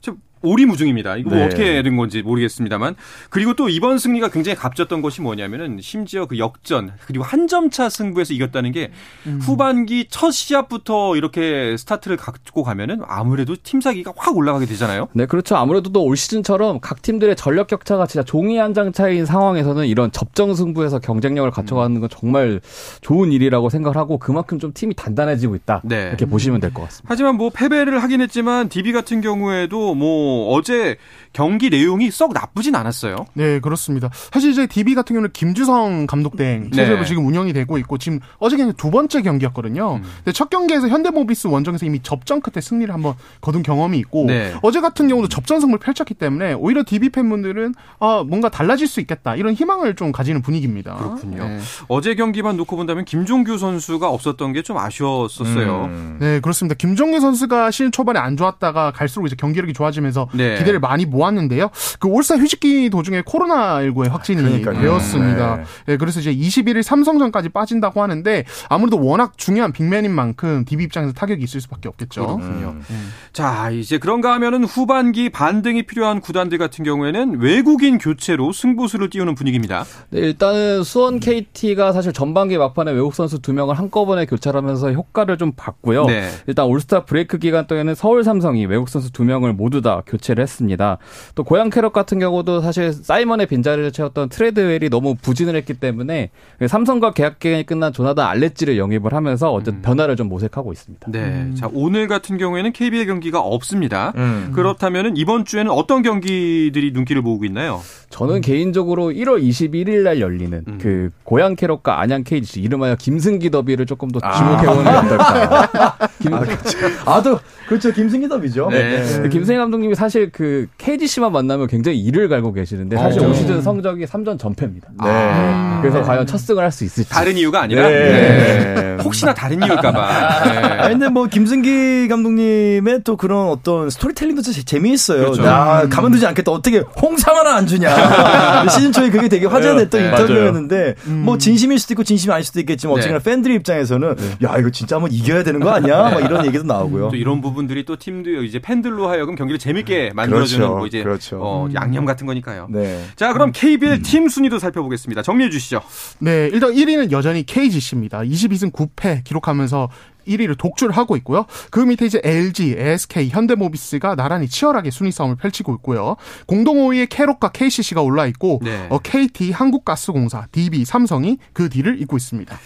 참 0.00 0.16
오리무중입니다. 0.42 1.16
이거 1.16 1.30
뭐 1.30 1.38
네. 1.38 1.44
어떻게 1.46 1.82
된 1.82 1.96
건지 1.96 2.22
모르겠습니다만. 2.22 2.96
그리고 3.30 3.54
또 3.54 3.68
이번 3.68 3.98
승리가 3.98 4.28
굉장히 4.30 4.56
값졌던 4.56 5.02
것이 5.02 5.20
뭐냐면은 5.20 5.78
심지어 5.80 6.26
그 6.26 6.38
역전 6.38 6.92
그리고 7.06 7.24
한 7.24 7.46
점 7.48 7.70
차 7.70 7.88
승부에서 7.88 8.34
이겼다는 8.34 8.72
게 8.72 8.90
음. 9.26 9.38
후반기 9.42 10.06
첫 10.10 10.30
시합부터 10.30 11.16
이렇게 11.16 11.76
스타트를 11.76 12.16
갖고 12.16 12.62
가면은 12.62 13.00
아무래도 13.06 13.56
팀 13.62 13.80
사기가 13.80 14.12
확 14.16 14.36
올라가게 14.36 14.66
되잖아요. 14.66 15.08
네, 15.12 15.26
그렇죠. 15.26 15.56
아무래도 15.56 15.92
또 15.92 16.02
올 16.02 16.16
시즌처럼 16.16 16.80
각 16.80 17.00
팀들의 17.02 17.36
전력 17.36 17.66
격차가 17.68 18.06
진짜 18.06 18.24
종이 18.24 18.58
한 18.58 18.72
장 18.72 18.90
차이인 18.92 19.26
상황에서는 19.26 19.86
이런 19.86 20.10
접정 20.12 20.54
승부에서 20.54 20.98
경쟁력을 20.98 21.50
갖춰가는 21.50 22.00
건 22.00 22.08
정말 22.10 22.60
좋은 23.02 23.32
일이라고 23.32 23.68
생각을 23.68 23.96
하고 23.98 24.18
그만큼 24.18 24.58
좀 24.58 24.72
팀이 24.72 24.94
단단해지고 24.94 25.54
있다. 25.56 25.82
네. 25.84 26.06
이렇게 26.08 26.24
보시면 26.26 26.60
될 26.60 26.72
것 26.72 26.82
같습니다. 26.84 27.06
하지만 27.10 27.36
뭐 27.36 27.50
패배를 27.50 28.02
하긴 28.02 28.20
했지만 28.22 28.68
DB 28.70 28.92
같은 28.92 29.20
경우에도 29.20 29.94
뭐 29.94 30.31
어제 30.50 30.96
경기 31.32 31.70
내용이 31.70 32.10
썩 32.10 32.32
나쁘진 32.32 32.74
않았어요. 32.74 33.16
네, 33.34 33.60
그렇습니다. 33.60 34.10
사실 34.32 34.50
이제 34.50 34.66
DB 34.66 34.94
같은 34.94 35.14
경우는 35.14 35.30
김주성 35.32 36.06
감독 36.06 36.36
대 36.36 36.62
체제로 36.74 37.00
네. 37.00 37.04
지금 37.04 37.26
운영이 37.26 37.52
되고 37.52 37.78
있고 37.78 37.98
지금 37.98 38.20
어제 38.38 38.56
경기 38.56 38.74
두 38.76 38.90
번째 38.90 39.22
경기였거든요. 39.22 39.96
음. 39.96 40.02
근데 40.16 40.32
첫 40.32 40.48
경기에서 40.50 40.88
현대모비스 40.88 41.48
원정에서 41.48 41.84
이미 41.86 42.00
접전 42.02 42.40
끝에 42.40 42.60
승리를 42.62 42.92
한번 42.92 43.14
거둔 43.40 43.62
경험이 43.62 43.98
있고 43.98 44.24
네. 44.26 44.54
어제 44.62 44.80
같은 44.80 45.08
경우도 45.08 45.28
접전 45.28 45.60
승을 45.60 45.78
펼쳤기 45.78 46.14
때문에 46.14 46.54
오히려 46.54 46.82
DB 46.86 47.10
팬분들은 47.10 47.74
아, 48.00 48.24
뭔가 48.26 48.48
달라질 48.48 48.86
수 48.86 49.00
있겠다 49.00 49.36
이런 49.36 49.52
희망을 49.54 49.94
좀 49.96 50.12
가지는 50.12 50.40
분위기입니다. 50.42 50.94
그렇군요. 50.96 51.44
네. 51.46 51.58
어제 51.88 52.14
경기만 52.14 52.56
놓고 52.56 52.74
본다면 52.76 53.04
김종규 53.04 53.58
선수가 53.58 54.08
없었던 54.08 54.52
게 54.54 54.62
좀 54.62 54.78
아쉬웠었어요. 54.78 55.84
음. 55.86 56.16
네, 56.20 56.40
그렇습니다. 56.40 56.74
김종규 56.76 57.20
선수가 57.20 57.70
시즌 57.72 57.90
초반에 57.90 58.18
안 58.18 58.36
좋았다가 58.36 58.92
갈수록 58.92 59.26
이제 59.26 59.34
경기력이 59.36 59.72
좋아지면서 59.72 60.21
하면서 60.22 60.28
네. 60.36 60.58
기대를 60.58 60.80
많이 60.80 61.06
모았는데요. 61.06 61.70
그 61.98 62.08
올스타 62.08 62.38
휴식기 62.38 62.90
도중에 62.90 63.22
코로나19의 63.22 64.10
확진이 64.10 64.42
그러니까요. 64.42 64.80
되었습니다. 64.80 65.56
네. 65.56 65.64
네. 65.86 65.96
그래서 65.96 66.20
이제 66.20 66.34
21일 66.34 66.82
삼성전까지 66.82 67.50
빠진다고 67.50 68.02
하는데 68.02 68.44
아무래도 68.68 69.04
워낙 69.04 69.36
중요한 69.36 69.72
빅맨인 69.72 70.12
만큼 70.12 70.64
DB 70.64 70.84
입장에서 70.84 71.12
타격이 71.12 71.42
있을 71.42 71.60
수밖에 71.60 71.88
없겠죠. 71.88 72.38
그렇군요. 72.38 72.76
음. 72.90 73.12
자, 73.32 73.70
이제 73.70 73.98
그런가 73.98 74.32
하면은 74.34 74.64
후반기 74.64 75.30
반등이 75.30 75.84
필요한 75.84 76.20
구단들 76.20 76.58
같은 76.58 76.84
경우에는 76.84 77.40
외국인 77.40 77.98
교체로 77.98 78.52
승부수를 78.52 79.10
띄우는 79.10 79.34
분위기입니다. 79.34 79.84
네, 80.10 80.20
일단은 80.20 80.82
수원 80.84 81.20
KT가 81.20 81.92
사실 81.92 82.12
전반기 82.12 82.56
막판에 82.58 82.92
외국 82.92 83.14
선수 83.14 83.40
두 83.40 83.52
명을 83.52 83.78
한꺼번에 83.78 84.26
교체하면서 84.26 84.92
효과를 84.92 85.38
좀 85.38 85.52
봤고요. 85.56 86.06
네. 86.06 86.28
일단 86.46 86.66
올스타 86.66 87.04
브레이크 87.04 87.38
기간 87.38 87.66
동안에는 87.66 87.94
서울 87.94 88.24
삼성이 88.24 88.66
외국 88.66 88.88
선수 88.88 89.12
두 89.12 89.24
명을 89.24 89.52
모두 89.52 89.80
다 89.80 90.02
교체를 90.12 90.42
했습니다. 90.42 90.98
또 91.34 91.44
고양 91.44 91.70
캐럿 91.70 91.92
같은 91.92 92.18
경우도 92.18 92.60
사실 92.60 92.92
사이먼의 92.92 93.46
빈자리를 93.46 93.90
채웠던 93.92 94.28
트레드웰이 94.28 94.90
너무 94.90 95.14
부진을 95.14 95.56
했기 95.56 95.74
때문에 95.74 96.30
삼성과 96.66 97.12
계약 97.12 97.38
기간이 97.38 97.64
끝난 97.66 97.92
조나단 97.92 98.26
알레찌를 98.26 98.78
영입을 98.78 99.14
하면서 99.14 99.50
어쨌든 99.52 99.80
음. 99.80 99.82
변화를 99.82 100.16
좀 100.16 100.28
모색하고 100.28 100.72
있습니다. 100.72 101.10
네. 101.10 101.18
음. 101.18 101.54
자, 101.56 101.68
오늘 101.72 102.06
같은 102.08 102.36
경우에는 102.36 102.72
KBL 102.72 103.06
경기가 103.06 103.40
없습니다. 103.40 104.12
음. 104.16 104.52
그렇다면 104.54 105.16
이번 105.16 105.44
주에는 105.44 105.70
어떤 105.70 106.02
경기들이 106.02 106.92
눈길을 106.92 107.22
모으고 107.22 107.44
있나요? 107.44 107.80
저는 108.10 108.36
음. 108.36 108.40
개인적으로 108.40 109.10
1월 109.10 109.42
21일 109.42 110.02
날 110.02 110.20
열리는 110.20 110.64
음. 110.66 110.78
그 110.80 111.10
고양 111.24 111.56
캐럿과 111.56 112.00
안양 112.00 112.24
KGC 112.24 112.60
이름하여 112.60 112.96
김승기 112.96 113.50
더비를 113.50 113.86
조금 113.86 114.10
더 114.10 114.20
아. 114.22 114.32
주목해 114.32 114.66
보는 114.66 114.84
게 114.84 114.90
어떨까. 114.98 115.98
김... 116.20 116.34
아, 116.34 116.40
그렇죠. 116.40 116.78
아, 117.06 117.22
또, 117.22 117.38
그렇죠. 117.66 117.92
김승기 117.92 118.28
더비죠. 118.28 118.68
네. 118.70 119.02
네. 119.22 119.28
김승기 119.28 119.58
감독님이 119.58 119.94
사실 119.94 120.30
그 120.30 120.66
KGC만 120.78 121.32
만나면 121.32 121.66
굉장히 121.68 121.98
이를 122.00 122.28
갈고 122.28 122.52
계시는데 122.52 122.96
사실 122.96 123.22
어. 123.22 123.28
올 123.28 123.34
시즌 123.34 123.62
성적이 123.62 124.04
3전 124.06 124.38
전패입니다. 124.38 124.88
네. 125.02 125.08
아. 125.10 125.78
그래서 125.82 126.02
과연 126.02 126.26
첫 126.26 126.38
승을 126.38 126.62
할 126.62 126.72
수 126.72 126.84
있을지. 126.84 127.10
다른 127.10 127.36
이유가 127.36 127.60
아니라 127.60 127.86
네. 127.86 128.74
네. 128.96 128.96
혹시나 129.04 129.34
다른 129.34 129.62
이유일까봐. 129.62 130.44
네. 130.44 130.58
아 130.82 130.88
근데 130.88 131.08
뭐 131.10 131.26
김승기 131.26 132.08
감독님의 132.08 133.02
또 133.04 133.16
그런 133.18 133.48
어떤 133.48 133.90
스토리텔링도 133.90 134.40
진짜 134.40 134.62
재미있어요. 134.64 135.20
그렇죠. 135.32 135.44
야 135.44 135.86
가만두지 135.90 136.26
않겠다. 136.26 136.50
어떻게 136.50 136.78
홍삼 137.00 137.36
하나 137.36 137.56
안 137.56 137.66
주냐. 137.66 137.90
시즌 138.72 138.90
초에 138.92 139.10
그게 139.10 139.28
되게 139.28 139.44
화제가 139.46 139.76
됐던 139.76 140.00
네, 140.00 140.08
인터뷰였는데 140.08 140.94
음. 141.08 141.22
뭐 141.26 141.36
진심일 141.36 141.78
수도 141.78 141.92
있고 141.92 142.04
진심이 142.04 142.32
아닐 142.32 142.42
수도 142.44 142.58
있겠지만 142.60 142.96
어쨌거나 142.96 143.18
팬들 143.20 143.50
입장에서는 143.52 144.16
야 144.44 144.56
이거 144.58 144.70
진짜 144.70 144.96
한번 144.96 145.12
이겨야 145.12 145.42
되는 145.42 145.60
거 145.60 145.70
아니야? 145.70 146.02
막 146.10 146.24
이런 146.24 146.46
얘기도 146.46 146.64
나오고요. 146.64 147.10
또 147.10 147.16
이런 147.16 147.42
부분 147.42 147.51
들이 147.66 147.84
또 147.84 147.96
팀도 147.96 148.42
이제 148.44 148.58
팬들로 148.58 149.08
하여금 149.08 149.34
경기를 149.34 149.58
재밌게 149.58 150.12
만들어주는 150.14 150.66
그렇죠. 150.66 150.78
뭐 150.78 150.86
이제 150.86 151.02
그렇죠. 151.02 151.38
어, 151.40 151.66
음. 151.66 151.74
양념 151.74 152.04
같은 152.04 152.26
거니까요. 152.26 152.68
네. 152.70 153.04
자, 153.16 153.32
그럼 153.32 153.52
KBL 153.52 153.92
음. 153.92 154.02
팀 154.02 154.28
순위도 154.28 154.58
살펴보겠습니다. 154.58 155.22
정리해 155.22 155.50
주시죠. 155.50 155.80
네, 156.18 156.48
일단 156.52 156.72
1위는 156.72 157.12
여전히 157.12 157.44
KGC입니다. 157.44 158.20
22승 158.20 158.72
9패 158.72 159.24
기록하면서 159.24 159.88
1위를 160.26 160.56
독주를 160.56 160.96
하고 160.96 161.16
있고요. 161.16 161.46
그 161.70 161.80
밑에 161.80 162.06
이제 162.06 162.20
LG, 162.22 162.76
SK, 162.78 163.28
현대모비스가 163.30 164.14
나란히 164.14 164.48
치열하게 164.48 164.90
순위 164.90 165.10
싸움을 165.10 165.36
펼치고 165.36 165.74
있고요. 165.76 166.16
공동 166.46 166.76
5위에 166.76 167.08
캐롯과 167.08 167.50
KCC가 167.50 168.02
올라 168.02 168.26
있고 168.26 168.60
네. 168.62 168.86
어, 168.90 168.98
KT, 168.98 169.50
한국가스공사, 169.52 170.46
DB, 170.52 170.84
삼성이 170.84 171.38
그 171.52 171.68
뒤를 171.68 172.00
잇고 172.00 172.16
있습니다. 172.16 172.56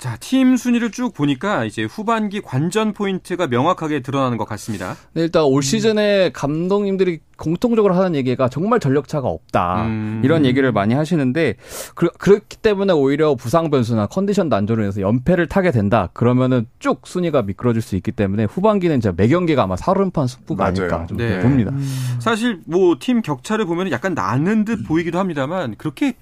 자, 0.00 0.16
팀 0.18 0.56
순위를 0.56 0.92
쭉 0.92 1.12
보니까 1.12 1.66
이제 1.66 1.84
후반기 1.84 2.40
관전 2.40 2.94
포인트가 2.94 3.48
명확하게 3.48 4.00
드러나는 4.00 4.38
것 4.38 4.48
같습니다. 4.48 4.96
네, 5.12 5.20
일단 5.20 5.42
올 5.42 5.62
시즌에 5.62 6.30
감독님들이 6.32 7.20
공통적으로 7.36 7.92
하는 7.94 8.14
얘기가 8.14 8.48
정말 8.48 8.80
전력차가 8.80 9.28
없다. 9.28 9.84
음. 9.84 10.22
이런 10.24 10.46
얘기를 10.46 10.72
많이 10.72 10.94
하시는데 10.94 11.56
그, 11.94 12.08
렇기 12.30 12.56
때문에 12.62 12.94
오히려 12.94 13.34
부상 13.34 13.68
변수나 13.68 14.06
컨디션 14.06 14.48
난조로 14.48 14.84
인해서 14.84 15.02
연패를 15.02 15.48
타게 15.48 15.70
된다. 15.70 16.08
그러면은 16.14 16.66
쭉 16.78 17.02
순위가 17.04 17.42
미끄러질 17.42 17.82
수 17.82 17.94
있기 17.96 18.10
때문에 18.12 18.44
후반기는 18.44 18.98
진짜 19.02 19.14
매 19.14 19.28
경기가 19.28 19.64
아마 19.64 19.76
사른판 19.76 20.28
승부가 20.28 20.64
아닐까 20.64 21.04
좀 21.10 21.18
네. 21.18 21.40
봅니다. 21.40 21.72
음. 21.72 22.16
사실 22.20 22.62
뭐 22.64 22.94
팀 22.98 23.20
격차를 23.20 23.66
보면 23.66 23.90
약간 23.90 24.14
나는 24.14 24.64
듯 24.64 24.82
보이기도 24.86 25.18
합니다만 25.18 25.74
그렇게 25.76 26.14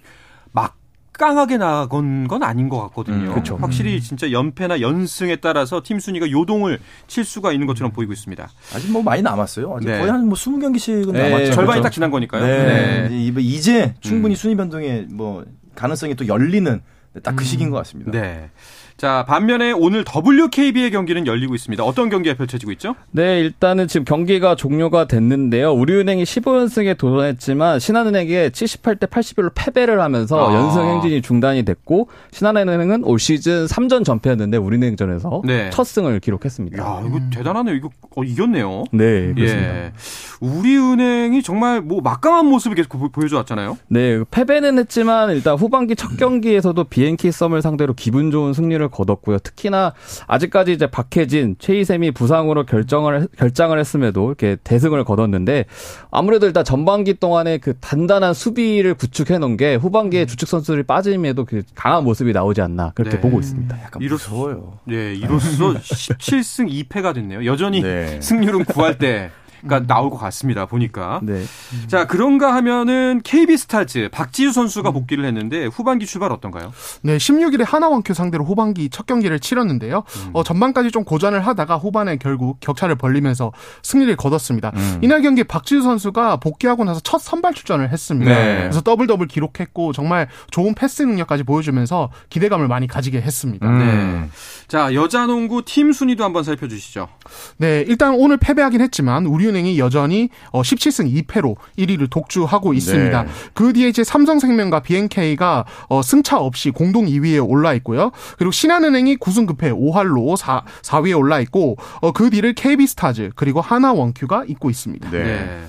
막 1.18 1.26
강하게 1.26 1.58
나건 1.58 2.28
건 2.28 2.42
아닌 2.42 2.68
것 2.68 2.80
같거든요. 2.84 3.26
음, 3.28 3.30
그렇죠. 3.30 3.56
확실히 3.56 4.00
진짜 4.00 4.30
연패나 4.30 4.80
연승에 4.80 5.36
따라서 5.36 5.82
팀 5.84 5.98
순위가 5.98 6.30
요동을 6.30 6.78
칠 7.08 7.24
수가 7.24 7.52
있는 7.52 7.66
것처럼 7.66 7.92
보이고 7.92 8.12
있습니다. 8.12 8.48
아직 8.74 8.90
뭐 8.92 9.02
많이 9.02 9.20
남았어요. 9.22 9.74
아직 9.76 9.88
네. 9.88 9.98
거의 9.98 10.10
한뭐 10.10 10.34
20경기씩은 10.34 11.12
네, 11.12 11.28
남았죠. 11.30 11.52
절반이 11.52 11.66
그렇죠. 11.66 11.82
딱 11.82 11.90
지난 11.90 12.10
거니까요. 12.10 12.46
네. 12.46 13.08
네. 13.08 13.40
이제 13.40 13.94
충분히 14.00 14.34
음. 14.34 14.36
순위 14.36 14.54
변동에 14.56 15.06
뭐 15.10 15.44
가능성이 15.74 16.14
또 16.14 16.26
열리는 16.26 16.80
딱 17.22 17.34
그 17.34 17.44
시기인 17.44 17.70
것 17.70 17.78
같습니다. 17.78 18.12
네. 18.12 18.50
자, 18.98 19.24
반면에 19.28 19.70
오늘 19.70 20.04
WKB의 20.04 20.90
경기는 20.90 21.24
열리고 21.24 21.54
있습니다. 21.54 21.84
어떤 21.84 22.10
경기가 22.10 22.34
펼쳐지고 22.34 22.72
있죠? 22.72 22.96
네, 23.12 23.38
일단은 23.38 23.86
지금 23.86 24.04
경기가 24.04 24.56
종료가 24.56 25.06
됐는데요. 25.06 25.72
우리은행이 25.72 26.24
15연승에 26.24 26.98
도전했지만 26.98 27.78
신한은행에 27.78 28.48
78대 28.48 29.08
81로 29.08 29.52
패배를 29.54 30.00
하면서 30.00 30.50
아. 30.50 30.52
연승 30.52 30.82
행진이 30.82 31.22
중단이 31.22 31.62
됐고 31.62 32.08
신한은행은 32.32 33.04
올 33.04 33.20
시즌 33.20 33.66
3전 33.66 34.04
전패였는데 34.04 34.56
우리은행전에서 34.56 35.42
네. 35.44 35.70
첫 35.70 35.84
승을 35.84 36.18
기록했습니다. 36.18 36.82
야, 36.82 37.00
이거 37.06 37.20
대단하네요. 37.32 37.76
이거 37.76 37.90
어, 38.16 38.24
이겼네요. 38.24 38.82
네, 38.90 39.32
그렇습니다. 39.32 39.76
예. 39.76 39.92
우리은행이 40.40 41.44
정말 41.44 41.82
뭐 41.82 42.00
막강한 42.00 42.46
모습을 42.46 42.74
계속 42.74 43.12
보여줘 43.12 43.36
왔잖아요. 43.36 43.78
네, 43.86 44.24
패배는 44.28 44.76
했지만 44.80 45.30
일단 45.30 45.54
후반기 45.54 45.94
첫 45.94 46.16
경기에서도 46.16 46.82
BNK 46.82 47.30
썸을 47.30 47.62
상대로 47.62 47.94
기분 47.94 48.32
좋은 48.32 48.52
승리를 48.52 48.87
승리를 48.88 48.90
거뒀고요. 48.90 49.38
특히나 49.38 49.92
아직까지 50.26 50.72
이제 50.72 50.86
박해진, 50.86 51.56
최희샘이 51.58 52.10
부상으로 52.12 52.64
결정을 52.64 53.28
결장을 53.36 53.78
했음에도 53.78 54.26
이렇게 54.28 54.56
대승을 54.64 55.04
거뒀는데 55.04 55.66
아무래도 56.10 56.46
일단 56.46 56.64
전반기 56.64 57.14
동안에 57.14 57.58
그 57.58 57.74
단단한 57.78 58.34
수비를 58.34 58.94
구축해 58.94 59.38
놓은 59.38 59.56
게 59.56 59.74
후반기에 59.76 60.22
음. 60.22 60.26
주축 60.26 60.48
선수들이 60.48 60.84
빠짐에도 60.84 61.44
그 61.44 61.62
강한 61.74 62.04
모습이 62.04 62.32
나오지 62.32 62.60
않나 62.60 62.92
그렇게 62.94 63.16
네. 63.16 63.20
보고 63.20 63.38
있습니다. 63.38 63.78
약간 63.82 64.02
이로써, 64.02 64.30
무서워요. 64.30 64.78
네, 64.84 65.14
이로써 65.14 65.74
17승 65.74 66.88
2패가 66.88 67.14
됐네요. 67.14 67.44
여전히 67.44 67.82
네. 67.82 68.20
승률은 68.20 68.64
구할 68.64 68.98
때 68.98 69.30
가 69.66 69.78
음. 69.78 69.86
나올 69.86 70.10
것 70.10 70.18
같습니다. 70.18 70.66
보니까. 70.66 71.20
네. 71.22 71.42
자, 71.88 72.06
그런가 72.06 72.54
하면은 72.54 73.20
KB 73.24 73.56
스타즈 73.56 74.08
박지수 74.12 74.52
선수가 74.52 74.90
음. 74.90 74.94
복귀를 74.94 75.24
했는데 75.24 75.66
후반기 75.66 76.06
출발 76.06 76.30
어떤가요? 76.32 76.72
네, 77.02 77.16
16일에 77.16 77.64
하나원큐 77.66 78.14
상대로 78.14 78.44
후반기 78.44 78.88
첫 78.90 79.06
경기를 79.06 79.40
치렀는데요. 79.40 80.04
음. 80.06 80.30
어, 80.32 80.44
전반까지 80.44 80.90
좀 80.90 81.04
고전을 81.04 81.44
하다가 81.46 81.76
후반에 81.76 82.16
결국 82.18 82.60
격차를 82.60 82.94
벌리면서 82.94 83.52
승리를 83.82 84.14
거뒀습니다. 84.16 84.72
음. 84.76 84.98
이날 85.02 85.22
경기 85.22 85.42
박지수 85.42 85.82
선수가 85.82 86.36
복귀하고 86.36 86.84
나서 86.84 87.00
첫 87.00 87.18
선발 87.18 87.54
출전을 87.54 87.90
했습니다. 87.90 88.32
네. 88.32 88.58
그래서 88.60 88.80
double 88.80 89.06
double 89.06 89.26
기록했고 89.26 89.92
정말 89.92 90.28
좋은 90.50 90.74
패스 90.74 91.02
능력까지 91.02 91.42
보여주면서 91.42 92.10
기대감을 92.30 92.68
많이 92.68 92.86
가지게 92.86 93.20
했습니다. 93.20 93.66
음. 93.66 93.78
네. 93.78 94.30
자, 94.68 94.94
여자 94.94 95.26
농구 95.26 95.62
팀 95.64 95.92
순위도 95.92 96.22
한번 96.22 96.44
살펴주시죠. 96.44 97.08
네, 97.56 97.84
일단 97.88 98.14
오늘 98.14 98.36
패배하긴 98.36 98.80
했지만 98.80 99.26
우리 99.26 99.47
우리은행이 99.48 99.78
여전히 99.78 100.28
17승 100.52 101.06
어, 101.06 101.22
2패로 101.22 101.56
1위를 101.78 102.10
독주하고 102.10 102.74
있습니다. 102.74 103.22
네. 103.22 103.30
그 103.54 103.72
뒤에 103.72 103.88
이제 103.88 104.04
삼성생명과 104.04 104.80
BNK가 104.80 105.64
어, 105.88 106.02
승차 106.02 106.38
없이 106.38 106.70
공동 106.70 107.06
2위에 107.06 107.46
올라 107.46 107.72
있고요. 107.74 108.10
그리고 108.36 108.52
신한은행이 108.52 109.16
9승 109.16 109.46
급해 109.46 109.70
5할로 109.70 110.36
4, 110.36 110.62
4위에 110.82 111.16
올라 111.16 111.40
있고 111.40 111.76
어, 112.00 112.12
그 112.12 112.30
뒤를 112.30 112.54
KB스타즈 112.54 113.30
그리고 113.34 113.60
하나원큐가 113.60 114.44
잇고 114.46 114.70
있습니다. 114.70 115.10
네. 115.10 115.24
네. 115.24 115.60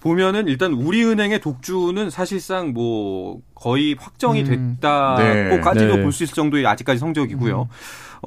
보면은 0.00 0.48
일단 0.48 0.72
우리은행의 0.72 1.40
독주는 1.40 2.10
사실상 2.10 2.72
뭐 2.72 3.40
거의 3.54 3.96
확정이 3.98 4.42
음. 4.42 4.76
됐다고까지도 4.80 5.86
네. 5.86 5.96
네. 5.96 6.02
볼수 6.02 6.24
있을 6.24 6.34
정도의 6.34 6.66
아직까지 6.66 6.98
성적이고요. 6.98 7.62
음. 7.62 7.68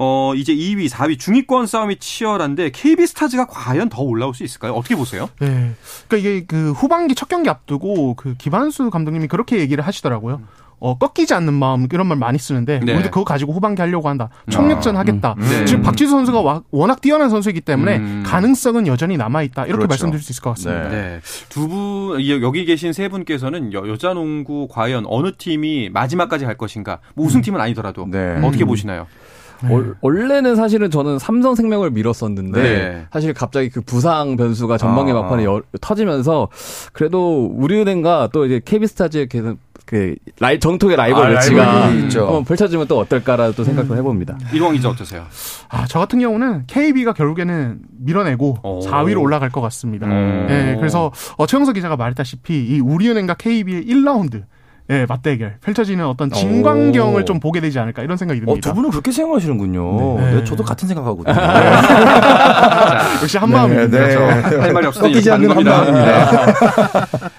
어, 0.02 0.32
이제 0.34 0.54
2위, 0.54 0.88
4위 0.88 1.18
중위권 1.18 1.66
싸움이 1.66 1.96
치열한데 1.96 2.70
KB 2.70 3.06
스타즈가 3.06 3.46
과연 3.46 3.90
더 3.90 4.00
올라올 4.00 4.32
수 4.32 4.44
있을까요? 4.44 4.72
어떻게 4.72 4.96
보세요? 4.96 5.28
네. 5.38 5.74
그러니까 6.08 6.16
이게 6.16 6.46
그 6.46 6.72
후반기 6.72 7.14
첫 7.14 7.28
경기 7.28 7.50
앞두고 7.50 8.14
그 8.14 8.34
기반수 8.38 8.88
감독님이 8.88 9.28
그렇게 9.28 9.58
얘기를 9.58 9.86
하시더라고요. 9.86 10.40
어, 10.78 10.96
꺾이지 10.96 11.34
않는 11.34 11.52
마음 11.52 11.86
이런 11.92 12.06
말 12.06 12.16
많이 12.16 12.38
쓰는데 12.38 12.80
네. 12.82 12.94
우리도 12.94 13.10
그거 13.10 13.24
가지고 13.24 13.52
후반기 13.52 13.82
하려고 13.82 14.08
한다. 14.08 14.30
총력전 14.48 14.96
아, 14.96 15.00
하겠다. 15.00 15.34
음, 15.36 15.42
네. 15.42 15.66
지금 15.66 15.82
박지수 15.82 16.12
선수가 16.12 16.40
와, 16.40 16.62
워낙 16.70 17.02
뛰어난 17.02 17.28
선수이기 17.28 17.60
때문에 17.60 17.98
음. 17.98 18.22
가능성은 18.24 18.86
여전히 18.86 19.18
남아 19.18 19.42
있다. 19.42 19.66
이렇게 19.66 19.80
그렇죠. 19.80 19.88
말씀드릴 19.88 20.22
수 20.22 20.32
있을 20.32 20.42
것 20.42 20.50
같습니다. 20.50 20.88
네. 20.88 20.96
네. 20.96 21.20
두분 21.50 22.26
여기 22.40 22.64
계신 22.64 22.94
세 22.94 23.10
분께서는 23.10 23.74
여, 23.74 23.96
자 23.98 24.14
농구 24.14 24.66
과연 24.70 25.04
어느 25.06 25.32
팀이 25.36 25.90
마지막까지 25.90 26.46
갈 26.46 26.56
것인가? 26.56 27.00
뭐 27.14 27.26
우승팀은 27.26 27.60
아니더라도 27.60 28.06
네. 28.10 28.40
어떻게 28.42 28.64
보시나요? 28.64 29.06
네. 29.62 29.92
원래는 30.00 30.56
사실은 30.56 30.90
저는 30.90 31.18
삼성생명을 31.18 31.90
밀었었는데 31.90 32.62
네. 32.62 33.06
사실 33.12 33.34
갑자기 33.34 33.68
그 33.68 33.80
부상 33.80 34.36
변수가 34.36 34.78
전반기 34.78 35.12
아. 35.12 35.14
막판에 35.14 35.44
여, 35.44 35.62
터지면서 35.80 36.48
그래도 36.92 37.46
우리은행과 37.46 38.30
또 38.32 38.46
이제 38.46 38.60
KB스타즈의 38.64 39.28
계속 39.28 39.58
그 39.90 40.14
라이 40.38 40.60
정통의 40.60 40.96
라이벌 40.96 41.26
아, 41.26 41.30
매치가 41.30 41.86
한번 41.86 42.44
펼쳐지면 42.44 42.86
또 42.86 42.98
어떨까라도 43.00 43.64
생각을 43.64 43.90
음. 43.90 43.96
해봅니다. 43.96 44.38
이동환 44.54 44.76
기자 44.76 44.88
어떠세요? 44.88 45.26
아, 45.68 45.84
저 45.88 45.98
같은 45.98 46.20
경우는 46.20 46.64
KB가 46.68 47.12
결국에는 47.12 47.80
밀어내고 47.98 48.58
오. 48.62 48.80
4위로 48.86 49.20
올라갈 49.20 49.50
것 49.50 49.60
같습니다. 49.62 50.06
음. 50.06 50.46
네, 50.48 50.76
그래서 50.78 51.10
어, 51.36 51.46
최영석 51.46 51.74
기자가 51.74 51.96
말했다시피 51.96 52.66
이 52.68 52.78
우리은행과 52.78 53.34
KB의 53.34 53.84
1라운드 53.84 54.44
예, 54.90 55.06
맞대결 55.08 55.58
펼쳐지는 55.62 56.04
어떤 56.04 56.30
진광경을 56.30 57.24
좀 57.24 57.38
보게 57.38 57.60
되지 57.60 57.78
않을까 57.78 58.02
이런 58.02 58.16
생각이 58.16 58.40
듭니다. 58.40 58.52
어, 58.52 58.60
두 58.60 58.74
분은 58.74 58.90
그렇게 58.90 59.12
생각하시는군요. 59.12 60.18
네. 60.18 60.34
네 60.34 60.44
저도 60.44 60.64
같은 60.64 60.88
생각하거든요. 60.88 61.32
네. 61.32 61.40
역시 63.22 63.38
한 63.38 63.50
마음입니다. 63.50 63.98
네, 63.98 64.16
네. 64.16 64.56
할 64.56 64.72
말이 64.72 64.86
없으니 64.86 65.12
꺾이지 65.12 65.30
않는 65.30 65.50
한 65.50 65.62
마음입니다. 65.62 67.30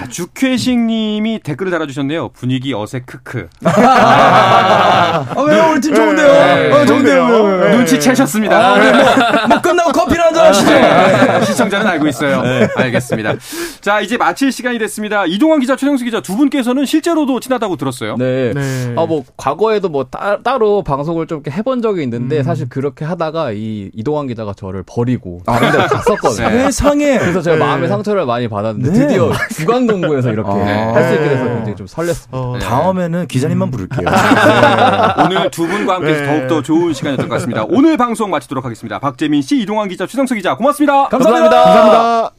자, 0.00 0.08
죽회식 0.08 0.78
님이 0.78 1.40
댓글을 1.40 1.70
달아주셨네요. 1.70 2.30
분위기 2.30 2.72
어색 2.72 3.04
크크. 3.04 3.48
아, 3.64 5.26
아, 5.28 5.40
왜요? 5.42 5.72
우리 5.72 5.80
팀 5.80 5.94
좋은데요? 5.94 6.26
네, 6.26 6.72
어, 6.72 6.86
좋은데요? 6.86 7.58
네. 7.58 7.76
눈치채셨습니다. 7.76 8.56
아, 8.56 8.78
네, 8.78 8.92
뭐, 8.92 9.46
뭐 9.48 9.60
끝나고 9.60 9.92
커피를 9.92 10.24
한잔 10.24 10.46
하시죠. 10.46 10.70
네, 10.70 11.44
시청자는 11.44 11.86
알고 11.86 12.06
있어요. 12.06 12.40
네. 12.40 12.66
알겠습니다. 12.76 13.34
자, 13.82 14.00
이제 14.00 14.16
마칠 14.16 14.52
시간이 14.52 14.78
됐습니다. 14.78 15.26
이동환 15.26 15.60
기자, 15.60 15.76
최영수 15.76 16.04
기자 16.04 16.22
두 16.22 16.34
분께서는 16.36 16.86
실제로도 16.86 17.38
친하다고 17.38 17.76
들었어요. 17.76 18.16
네. 18.16 18.54
네. 18.54 18.94
아, 18.96 19.04
뭐, 19.04 19.24
과거에도 19.36 19.90
뭐 19.90 20.04
따, 20.04 20.38
로 20.58 20.82
방송을 20.82 21.26
좀 21.26 21.42
해본 21.48 21.80
적이 21.80 22.02
있는데 22.04 22.38
음. 22.38 22.42
사실 22.42 22.68
그렇게 22.68 23.04
하다가 23.04 23.52
이 23.52 23.90
이동환 23.94 24.26
기자가 24.26 24.52
저를 24.54 24.82
버리고 24.84 25.42
아, 25.46 25.58
근데 25.58 25.78
갔었거든요. 25.78 26.48
세상에. 26.48 27.18
그래서 27.18 27.40
제가 27.40 27.56
마음의 27.56 27.88
상처를 27.88 28.26
많이 28.26 28.48
받았는데 28.48 28.92
드디어 28.92 29.30
주간 29.54 29.86
농구에서 29.90 30.32
이렇게 30.32 30.50
아. 30.50 30.94
할수 30.94 31.14
있게 31.14 31.28
돼서 31.28 31.44
굉장히 31.44 31.76
좀 31.76 31.86
설렜습니다. 31.86 32.28
어, 32.32 32.56
네. 32.58 32.64
다음에는 32.64 33.26
기자님만 33.26 33.68
음. 33.68 33.70
부를게요. 33.70 34.08
네. 34.08 35.24
오늘 35.24 35.50
두 35.50 35.66
분과 35.66 35.94
함께 35.96 36.12
네. 36.12 36.26
더욱더 36.26 36.62
좋은 36.62 36.92
시간이었던 36.92 37.28
것 37.28 37.34
같습니다. 37.36 37.64
오늘 37.68 37.96
방송 37.96 38.30
마치도록 38.30 38.64
하겠습니다. 38.64 38.98
박재민 38.98 39.42
씨, 39.42 39.60
이동환 39.60 39.88
기자, 39.88 40.06
추성석 40.06 40.36
기자 40.36 40.56
고맙습니다. 40.56 41.08
감사합니다. 41.08 41.64
감사합니다. 41.64 42.30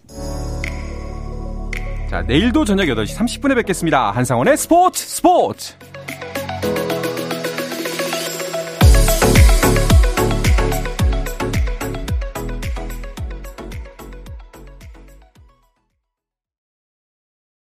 자, 2.09 2.21
내일도 2.23 2.65
저녁 2.65 2.85
8시 2.85 3.17
30분에 3.17 3.55
뵙겠습니다. 3.55 4.11
한상원의 4.11 4.57
스포츠 4.57 5.05
스포츠! 5.05 5.75